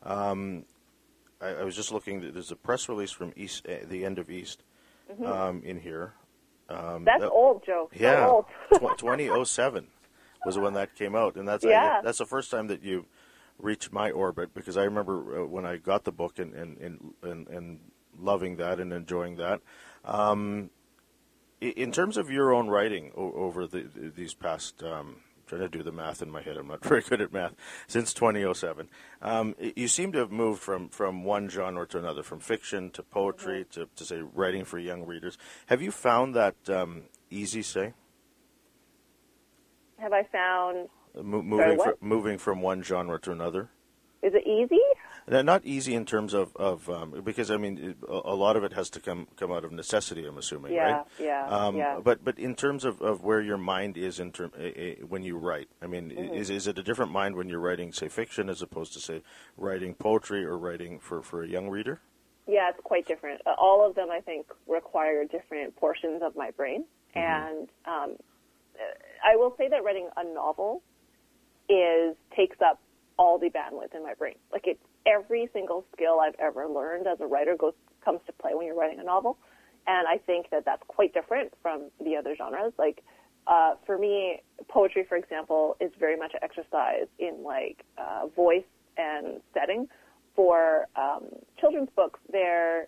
Um, 0.03 0.65
I, 1.41 1.47
I, 1.47 1.63
was 1.63 1.75
just 1.75 1.91
looking. 1.91 2.31
There's 2.33 2.51
a 2.51 2.55
press 2.55 2.89
release 2.89 3.11
from 3.11 3.33
East, 3.35 3.65
uh, 3.67 3.85
the 3.87 4.05
end 4.05 4.19
of 4.19 4.29
East, 4.29 4.63
mm-hmm. 5.11 5.25
um, 5.25 5.61
in 5.63 5.79
here. 5.79 6.13
Um, 6.69 7.05
that's 7.05 7.21
that, 7.21 7.29
old, 7.29 7.63
Joe. 7.65 7.89
Yeah, 7.95 8.27
old. 8.27 8.45
2007 8.97 9.87
was 10.45 10.57
when 10.57 10.73
that 10.73 10.95
came 10.95 11.15
out, 11.15 11.35
and 11.35 11.47
that's 11.47 11.63
yeah. 11.63 11.99
I, 11.99 12.01
that's 12.01 12.17
the 12.17 12.25
first 12.25 12.51
time 12.51 12.67
that 12.67 12.83
you 12.83 13.05
reached 13.59 13.91
my 13.91 14.11
orbit 14.11 14.53
because 14.53 14.77
I 14.77 14.83
remember 14.83 15.43
uh, 15.43 15.45
when 15.45 15.65
I 15.65 15.77
got 15.77 16.03
the 16.03 16.11
book 16.11 16.39
and 16.39 16.53
and 16.53 16.77
and, 16.77 17.13
and, 17.21 17.47
and 17.47 17.79
loving 18.19 18.57
that 18.57 18.79
and 18.79 18.91
enjoying 18.91 19.37
that. 19.37 19.61
Um, 20.03 20.69
in 21.59 21.91
terms 21.91 22.17
of 22.17 22.29
your 22.29 22.53
own 22.53 22.67
writing 22.67 23.11
over 23.15 23.65
the, 23.65 23.85
these 24.15 24.35
past 24.35 24.83
um, 24.83 25.21
trying 25.47 25.61
to 25.61 25.69
do 25.69 25.81
the 25.81 25.91
math 25.91 26.21
in 26.21 26.29
my 26.29 26.41
head. 26.41 26.57
I'm 26.57 26.67
not 26.67 26.83
very 26.85 27.01
good 27.01 27.21
at 27.21 27.33
math. 27.33 27.55
Since 27.87 28.13
2007, 28.13 28.89
um, 29.21 29.55
you 29.75 29.87
seem 29.87 30.11
to 30.11 30.19
have 30.19 30.31
moved 30.31 30.61
from, 30.61 30.89
from 30.89 31.23
one 31.23 31.49
genre 31.49 31.87
to 31.87 31.97
another, 31.97 32.23
from 32.23 32.39
fiction 32.39 32.91
to 32.91 33.03
poetry 33.03 33.65
to, 33.71 33.87
to 33.95 34.05
say 34.05 34.21
writing 34.33 34.65
for 34.65 34.77
young 34.77 35.05
readers. 35.05 35.37
Have 35.67 35.81
you 35.81 35.91
found 35.91 36.35
that 36.35 36.55
um, 36.69 37.03
easy? 37.29 37.61
Say. 37.61 37.93
Have 39.97 40.13
I 40.13 40.23
found 40.23 40.89
Mo- 41.15 41.41
moving 41.41 41.79
Sorry, 41.79 41.95
moving 42.01 42.37
from 42.37 42.61
one 42.61 42.83
genre 42.83 43.19
to 43.21 43.31
another? 43.31 43.69
Is 44.21 44.33
it 44.33 44.45
easy? 44.45 44.81
Not 45.29 45.65
easy 45.65 45.93
in 45.93 46.05
terms 46.05 46.33
of, 46.33 46.55
of 46.55 46.89
um, 46.89 47.21
because 47.23 47.51
I 47.51 47.57
mean 47.57 47.95
a, 48.07 48.35
lot 48.35 48.55
of 48.55 48.63
it 48.63 48.73
has 48.73 48.89
to 48.91 48.99
come 48.99 49.27
come 49.35 49.51
out 49.51 49.65
of 49.65 49.71
necessity. 49.71 50.25
I'm 50.25 50.37
assuming, 50.37 50.73
yeah, 50.73 50.91
right? 50.91 51.05
Yeah, 51.19 51.47
um, 51.47 51.75
yeah. 51.75 51.99
But 52.01 52.23
but 52.23 52.39
in 52.39 52.55
terms 52.55 52.85
of, 52.85 53.01
of 53.01 53.23
where 53.23 53.41
your 53.41 53.57
mind 53.57 53.97
is 53.97 54.19
in 54.19 54.31
term 54.31 54.51
when 55.07 55.23
you 55.23 55.37
write, 55.37 55.67
I 55.81 55.87
mean, 55.87 56.11
mm-hmm. 56.11 56.33
is 56.33 56.49
is 56.49 56.67
it 56.67 56.77
a 56.77 56.83
different 56.83 57.11
mind 57.11 57.35
when 57.35 57.49
you're 57.49 57.59
writing 57.59 57.91
say 57.91 58.07
fiction 58.07 58.49
as 58.49 58.61
opposed 58.61 58.93
to 58.93 58.99
say 58.99 59.21
writing 59.57 59.95
poetry 59.95 60.45
or 60.45 60.57
writing 60.57 60.99
for 60.99 61.21
for 61.21 61.43
a 61.43 61.47
young 61.47 61.69
reader? 61.69 61.99
Yeah, 62.47 62.69
it's 62.69 62.79
quite 62.81 63.05
different. 63.05 63.41
Uh, 63.45 63.55
all 63.59 63.85
of 63.85 63.95
them, 63.95 64.09
I 64.09 64.21
think, 64.21 64.47
require 64.67 65.25
different 65.25 65.75
portions 65.75 66.21
of 66.23 66.37
my 66.37 66.51
brain, 66.51 66.85
mm-hmm. 67.13 67.19
and 67.19 67.69
um, 67.85 68.15
I 69.25 69.35
will 69.35 69.53
say 69.57 69.67
that 69.67 69.83
writing 69.83 70.09
a 70.15 70.23
novel 70.23 70.81
is 71.69 72.15
takes 72.35 72.61
up 72.61 72.79
all 73.17 73.37
the 73.39 73.49
bandwidth 73.49 73.95
in 73.95 74.03
my 74.03 74.13
brain. 74.13 74.35
Like 74.51 74.67
it 74.67 74.79
every 75.07 75.49
single 75.53 75.85
skill 75.95 76.19
I've 76.19 76.35
ever 76.39 76.67
learned 76.67 77.07
as 77.07 77.19
a 77.21 77.25
writer 77.25 77.55
goes 77.55 77.73
comes 78.03 78.19
to 78.27 78.33
play 78.33 78.51
when 78.53 78.65
you're 78.67 78.77
writing 78.77 78.99
a 78.99 79.03
novel, 79.03 79.37
and 79.87 80.07
I 80.07 80.17
think 80.17 80.49
that 80.51 80.65
that's 80.65 80.83
quite 80.87 81.13
different 81.13 81.53
from 81.61 81.89
the 82.03 82.15
other 82.15 82.35
genres. 82.35 82.73
Like 82.77 83.03
uh, 83.47 83.75
for 83.85 83.97
me, 83.97 84.41
poetry, 84.67 85.05
for 85.07 85.15
example, 85.15 85.77
is 85.79 85.91
very 85.99 86.17
much 86.17 86.33
an 86.33 86.39
exercise 86.43 87.07
in 87.19 87.43
like 87.43 87.83
uh, 87.97 88.27
voice 88.35 88.63
and 88.97 89.41
setting. 89.53 89.87
For 90.35 90.85
um, 90.95 91.29
children's 91.59 91.89
books, 91.95 92.19
they're 92.31 92.87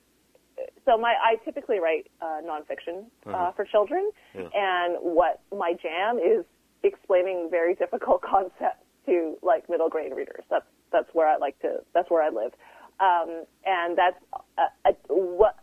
so 0.85 0.97
my 0.97 1.15
I 1.23 1.35
typically 1.45 1.79
write 1.79 2.07
uh, 2.21 2.41
nonfiction 2.43 3.05
uh, 3.25 3.29
uh-huh. 3.29 3.51
for 3.55 3.65
children, 3.65 4.11
yeah. 4.35 4.49
and 4.53 4.97
what 5.01 5.41
my 5.55 5.73
jam 5.81 6.17
is 6.17 6.45
explaining 6.83 7.47
very 7.49 7.75
difficult 7.75 8.21
concepts 8.29 8.85
to 9.05 9.37
like 9.41 9.69
middle 9.69 9.89
grade 9.89 10.11
readers. 10.15 10.43
That's 10.49 10.65
that's 10.91 11.09
where 11.13 11.27
I 11.27 11.37
like 11.37 11.59
to. 11.59 11.77
That's 11.93 12.09
where 12.09 12.23
I 12.23 12.29
live, 12.29 12.53
um, 12.99 13.45
and 13.65 13.97
that's 13.97 14.17
a, 14.57 14.89
a, 14.89 14.93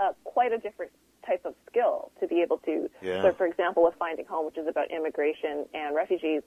a, 0.01 0.15
quite 0.25 0.53
a 0.53 0.59
different 0.59 0.93
type 1.27 1.43
of 1.45 1.55
skill 1.69 2.13
to 2.21 2.27
be 2.27 2.41
able 2.41 2.59
to. 2.59 2.89
Yeah. 3.03 3.23
So, 3.23 3.35
for 3.37 3.47
example, 3.47 3.85
with 3.85 3.95
Finding 3.99 4.27
Home, 4.27 4.47
which 4.47 4.59
is 4.59 4.67
about 4.69 4.91
immigration 4.91 5.67
and 5.75 5.95
refugees, 5.95 6.43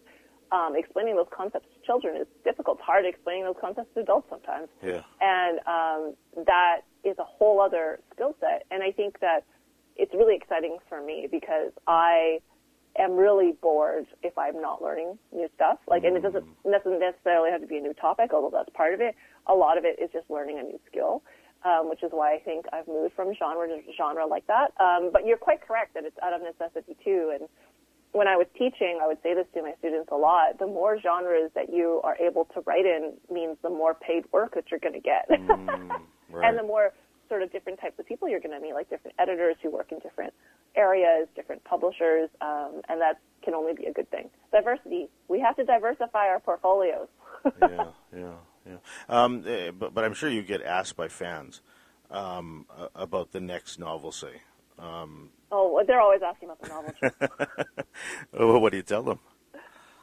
um, 0.51 0.73
explaining 0.75 1.15
those 1.15 1.29
concepts 1.35 1.67
to 1.67 1.85
children 1.85 2.17
is 2.17 2.27
difficult. 2.43 2.77
It's 2.77 2.85
hard 2.85 3.05
explaining 3.05 3.43
those 3.43 3.59
concepts 3.61 3.93
to 3.93 4.01
adults 4.01 4.27
sometimes. 4.29 4.67
Yeah. 4.81 5.01
And 5.21 5.59
um, 5.67 6.15
that 6.45 6.81
is 7.03 7.17
a 7.19 7.23
whole 7.23 7.61
other 7.61 7.99
skill 8.13 8.35
set, 8.39 8.65
and 8.71 8.81
I 8.81 8.91
think 8.91 9.19
that 9.19 9.43
it's 9.95 10.13
really 10.13 10.35
exciting 10.35 10.77
for 10.87 11.03
me 11.03 11.27
because 11.29 11.71
I 11.85 12.39
am 12.99 13.15
really 13.15 13.53
bored 13.61 14.05
if 14.21 14.37
I'm 14.37 14.61
not 14.61 14.81
learning 14.81 15.17
new 15.31 15.47
stuff. 15.55 15.79
Like, 15.87 16.03
and 16.03 16.15
it 16.15 16.21
doesn't 16.21 16.45
mm. 16.45 16.99
necessarily 16.99 17.49
have 17.51 17.61
to 17.61 17.67
be 17.67 17.77
a 17.77 17.81
new 17.81 17.93
topic, 17.93 18.31
although 18.33 18.55
that's 18.55 18.69
part 18.75 18.93
of 18.93 19.01
it. 19.01 19.15
A 19.47 19.53
lot 19.53 19.77
of 19.77 19.85
it 19.85 19.99
is 20.01 20.09
just 20.11 20.29
learning 20.29 20.59
a 20.59 20.63
new 20.63 20.79
skill, 20.87 21.23
um, 21.65 21.89
which 21.89 22.03
is 22.03 22.11
why 22.11 22.35
I 22.35 22.39
think 22.39 22.65
I've 22.73 22.87
moved 22.87 23.15
from 23.15 23.33
genre 23.33 23.67
to 23.67 23.79
genre 23.97 24.27
like 24.27 24.45
that. 24.47 24.73
Um, 24.79 25.09
but 25.11 25.25
you're 25.25 25.37
quite 25.37 25.65
correct 25.65 25.93
that 25.95 26.03
it's 26.03 26.17
out 26.21 26.33
of 26.33 26.41
necessity 26.41 26.95
too. 27.03 27.35
And 27.39 27.49
when 28.11 28.27
I 28.27 28.35
was 28.35 28.47
teaching, 28.53 28.99
I 29.01 29.07
would 29.07 29.21
say 29.23 29.33
this 29.33 29.45
to 29.53 29.61
my 29.61 29.73
students 29.79 30.09
a 30.11 30.17
lot. 30.17 30.59
The 30.59 30.67
more 30.67 30.99
genres 30.99 31.51
that 31.55 31.71
you 31.71 32.01
are 32.03 32.17
able 32.17 32.45
to 32.53 32.61
write 32.65 32.85
in 32.85 33.13
means 33.31 33.57
the 33.61 33.69
more 33.69 33.93
paid 33.93 34.25
work 34.31 34.55
that 34.55 34.65
you're 34.71 34.79
going 34.79 34.93
to 34.93 34.99
get. 34.99 35.29
mm, 35.29 35.89
right. 36.29 36.47
And 36.47 36.57
the 36.57 36.63
more 36.63 36.93
sort 37.29 37.43
of 37.43 37.51
different 37.51 37.79
types 37.79 37.97
of 37.99 38.05
people 38.05 38.27
you're 38.27 38.39
going 38.39 38.55
to 38.55 38.59
meet, 38.59 38.73
like 38.73 38.89
different 38.89 39.15
editors 39.19 39.55
who 39.61 39.71
work 39.71 39.91
in 39.91 39.99
different 39.99 40.33
areas, 40.75 41.27
different 41.35 41.63
publishers, 41.63 42.29
um, 42.41 42.81
and 42.89 42.99
that 42.99 43.19
can 43.43 43.53
only 43.53 43.73
be 43.73 43.85
a 43.85 43.93
good 43.93 44.09
thing. 44.11 44.29
Diversity. 44.51 45.09
We 45.27 45.39
have 45.39 45.55
to 45.55 45.63
diversify 45.63 46.27
our 46.27 46.39
portfolios. 46.39 47.07
yeah, 47.61 47.85
yeah, 48.15 48.33
yeah. 48.65 48.77
Um, 49.07 49.43
eh, 49.47 49.71
but, 49.71 49.93
but 49.93 50.03
I'm 50.03 50.13
sure 50.13 50.29
you 50.29 50.41
get 50.41 50.61
asked 50.61 50.97
by 50.97 51.07
fans 51.07 51.61
um, 52.11 52.65
about 52.95 53.31
the 53.31 53.39
next 53.39 53.79
novel, 53.79 54.11
say. 54.11 54.41
Um, 54.77 55.29
oh, 55.51 55.83
they're 55.85 56.01
always 56.01 56.21
asking 56.25 56.49
about 56.49 56.61
the 56.61 56.67
novel. 56.67 56.93
well, 58.49 58.59
what 58.61 58.71
do 58.71 58.77
you 58.77 58.83
tell 58.83 59.03
them? 59.03 59.19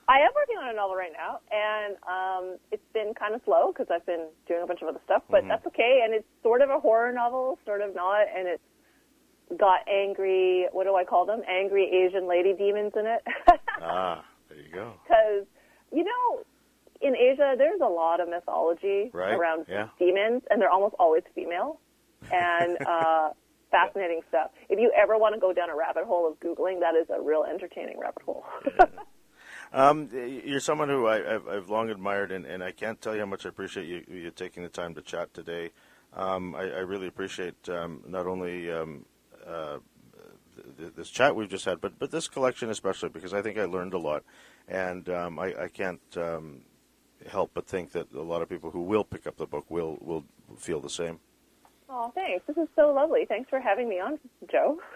I 0.09 0.19
am 0.23 0.31
working 0.35 0.57
on 0.63 0.71
a 0.71 0.73
novel 0.73 0.95
right 0.95 1.11
now, 1.11 1.41
and 1.51 1.97
um, 2.07 2.59
it's 2.71 2.87
been 2.95 3.13
kind 3.19 3.35
of 3.35 3.41
slow 3.45 3.73
because 3.73 3.89
I've 3.91 4.07
been 4.07 4.29
doing 4.47 4.63
a 4.63 4.67
bunch 4.67 4.81
of 4.83 4.89
other 4.89 5.01
stuff, 5.05 5.23
but 5.29 5.41
mm-hmm. 5.41 5.49
that's 5.49 5.67
okay. 5.67 6.03
And 6.05 6.15
it's 6.15 6.27
sort 6.43 6.63
of 6.63 6.71
a 6.71 6.79
horror 6.79 7.13
novel, 7.13 7.59
sort 7.67 7.81
of 7.81 7.95
not, 7.95 8.27
and 8.31 8.47
it's 8.47 8.63
got 9.59 9.81
angry, 9.89 10.67
what 10.71 10.85
do 10.85 10.95
I 10.95 11.05
call 11.05 11.27
them? 11.27 11.43
Angry 11.49 11.91
Asian 11.91 12.29
lady 12.29 12.55
demons 12.55 12.93
in 12.95 13.07
it. 13.07 13.23
ah, 13.83 14.25
there 14.49 14.59
you 14.59 14.73
go. 14.73 14.95
Because, 15.03 15.47
you 15.93 16.05
know, 16.05 16.43
in 17.01 17.17
Asia, 17.17 17.55
there's 17.59 17.81
a 17.83 17.89
lot 17.89 18.21
of 18.21 18.29
mythology 18.29 19.11
right? 19.13 19.35
around 19.35 19.67
yeah. 19.69 19.89
demons, 19.99 20.43
and 20.51 20.61
they're 20.61 20.71
almost 20.71 20.95
always 21.01 21.23
female. 21.35 21.81
And 22.31 22.79
uh, 22.87 23.31
fascinating 23.73 24.21
yeah. 24.23 24.29
stuff. 24.29 24.51
If 24.69 24.79
you 24.79 24.93
ever 24.97 25.19
want 25.19 25.35
to 25.35 25.41
go 25.41 25.53
down 25.53 25.71
a 25.71 25.77
rabbit 25.77 26.05
hole 26.05 26.31
of 26.31 26.39
Googling, 26.39 26.79
that 26.81 26.95
is 26.95 27.07
a 27.11 27.21
real 27.21 27.45
entertaining 27.45 27.99
rabbit 27.99 28.23
hole. 28.23 28.45
yeah. 28.65 28.87
Um, 29.73 30.09
you're 30.13 30.61
someone 30.61 30.89
who 30.89 31.07
I, 31.07 31.19
have 31.21 31.69
long 31.69 31.91
admired, 31.91 32.33
and, 32.33 32.47
and, 32.47 32.63
I 32.63 32.73
can't 32.73 33.01
tell 33.01 33.15
you 33.15 33.21
how 33.21 33.27
much 33.27 33.47
I 33.47 33.49
appreciate 33.49 33.87
you, 33.87 34.05
you 34.09 34.31
taking 34.31 34.63
the 34.63 34.69
time 34.69 34.95
to 34.95 35.03
chat 35.03 35.35
today. 35.35 35.71
Um, 36.15 36.55
I, 36.55 36.63
I, 36.63 36.81
really 36.81 37.09
appreciate 37.09 37.69
um, 37.69 38.03
not 38.07 38.27
only 38.27 38.71
um, 38.71 39.05
uh, 39.47 39.79
this 40.77 41.11
chat 41.11 41.35
we've 41.35 41.49
just 41.49 41.65
had, 41.65 41.81
but 41.81 41.99
but 41.99 42.11
this 42.11 42.29
collection 42.29 42.71
especially 42.71 43.09
because 43.09 43.35
I 43.35 43.43
think 43.43 43.59
I 43.59 43.65
learned 43.65 43.95
a 43.95 43.99
lot, 43.99 44.25
and 44.69 45.09
um, 45.09 45.39
I, 45.39 45.65
I, 45.65 45.69
can't 45.69 46.01
um, 46.17 46.63
help 47.29 47.51
but 47.55 47.67
think 47.67 47.93
that 47.93 48.13
a 48.13 48.23
lot 48.23 48.43
of 48.43 48.49
people 48.49 48.71
who 48.71 48.83
will 48.83 49.05
pick 49.05 49.27
up 49.27 49.37
the 49.37 49.47
book 49.47 49.67
will 49.69 49.99
will 50.01 50.25
feel 50.57 50.81
the 50.81 50.91
same. 50.91 51.21
Oh, 51.89 52.11
thanks. 52.15 52.45
This 52.47 52.57
is 52.57 52.69
so 52.75 52.93
lovely. 52.93 53.27
Thanks 53.27 53.49
for 53.49 53.61
having 53.61 53.89
me 53.89 54.01
on, 54.01 54.19
Joe. 54.51 54.79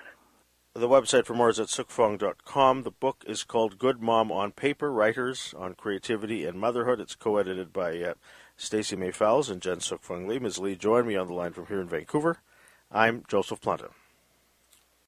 The 0.72 0.88
website 0.88 1.26
for 1.26 1.35
more 1.35 1.48
is 1.48 1.59
at 1.59 1.66
sookfong.com. 1.66 2.85
The 2.85 2.92
book 2.92 3.24
is 3.26 3.42
called 3.42 3.76
Good 3.76 4.00
Mom 4.00 4.30
on 4.30 4.52
Paper 4.52 4.92
Writers 4.92 5.52
on 5.59 5.74
Creativity 5.74 6.44
and 6.44 6.61
Motherhood. 6.61 7.00
It's 7.00 7.16
co 7.16 7.38
edited 7.38 7.72
by 7.72 8.00
uh, 8.00 8.14
Stacey 8.56 8.94
May 8.94 9.11
Fowles 9.11 9.50
and 9.50 9.61
Jen 9.61 9.78
Sookfong 9.78 10.28
Lee. 10.28 10.38
Ms. 10.38 10.61
Lee 10.61 10.76
joined 10.76 11.09
me 11.09 11.16
on 11.16 11.26
the 11.26 11.35
line 11.35 11.52
from 11.52 11.66
here 11.66 11.80
in 11.80 11.88
Vancouver. 11.88 12.37
I'm 12.88 13.24
Joseph 13.26 13.61
Planta. 13.61 13.90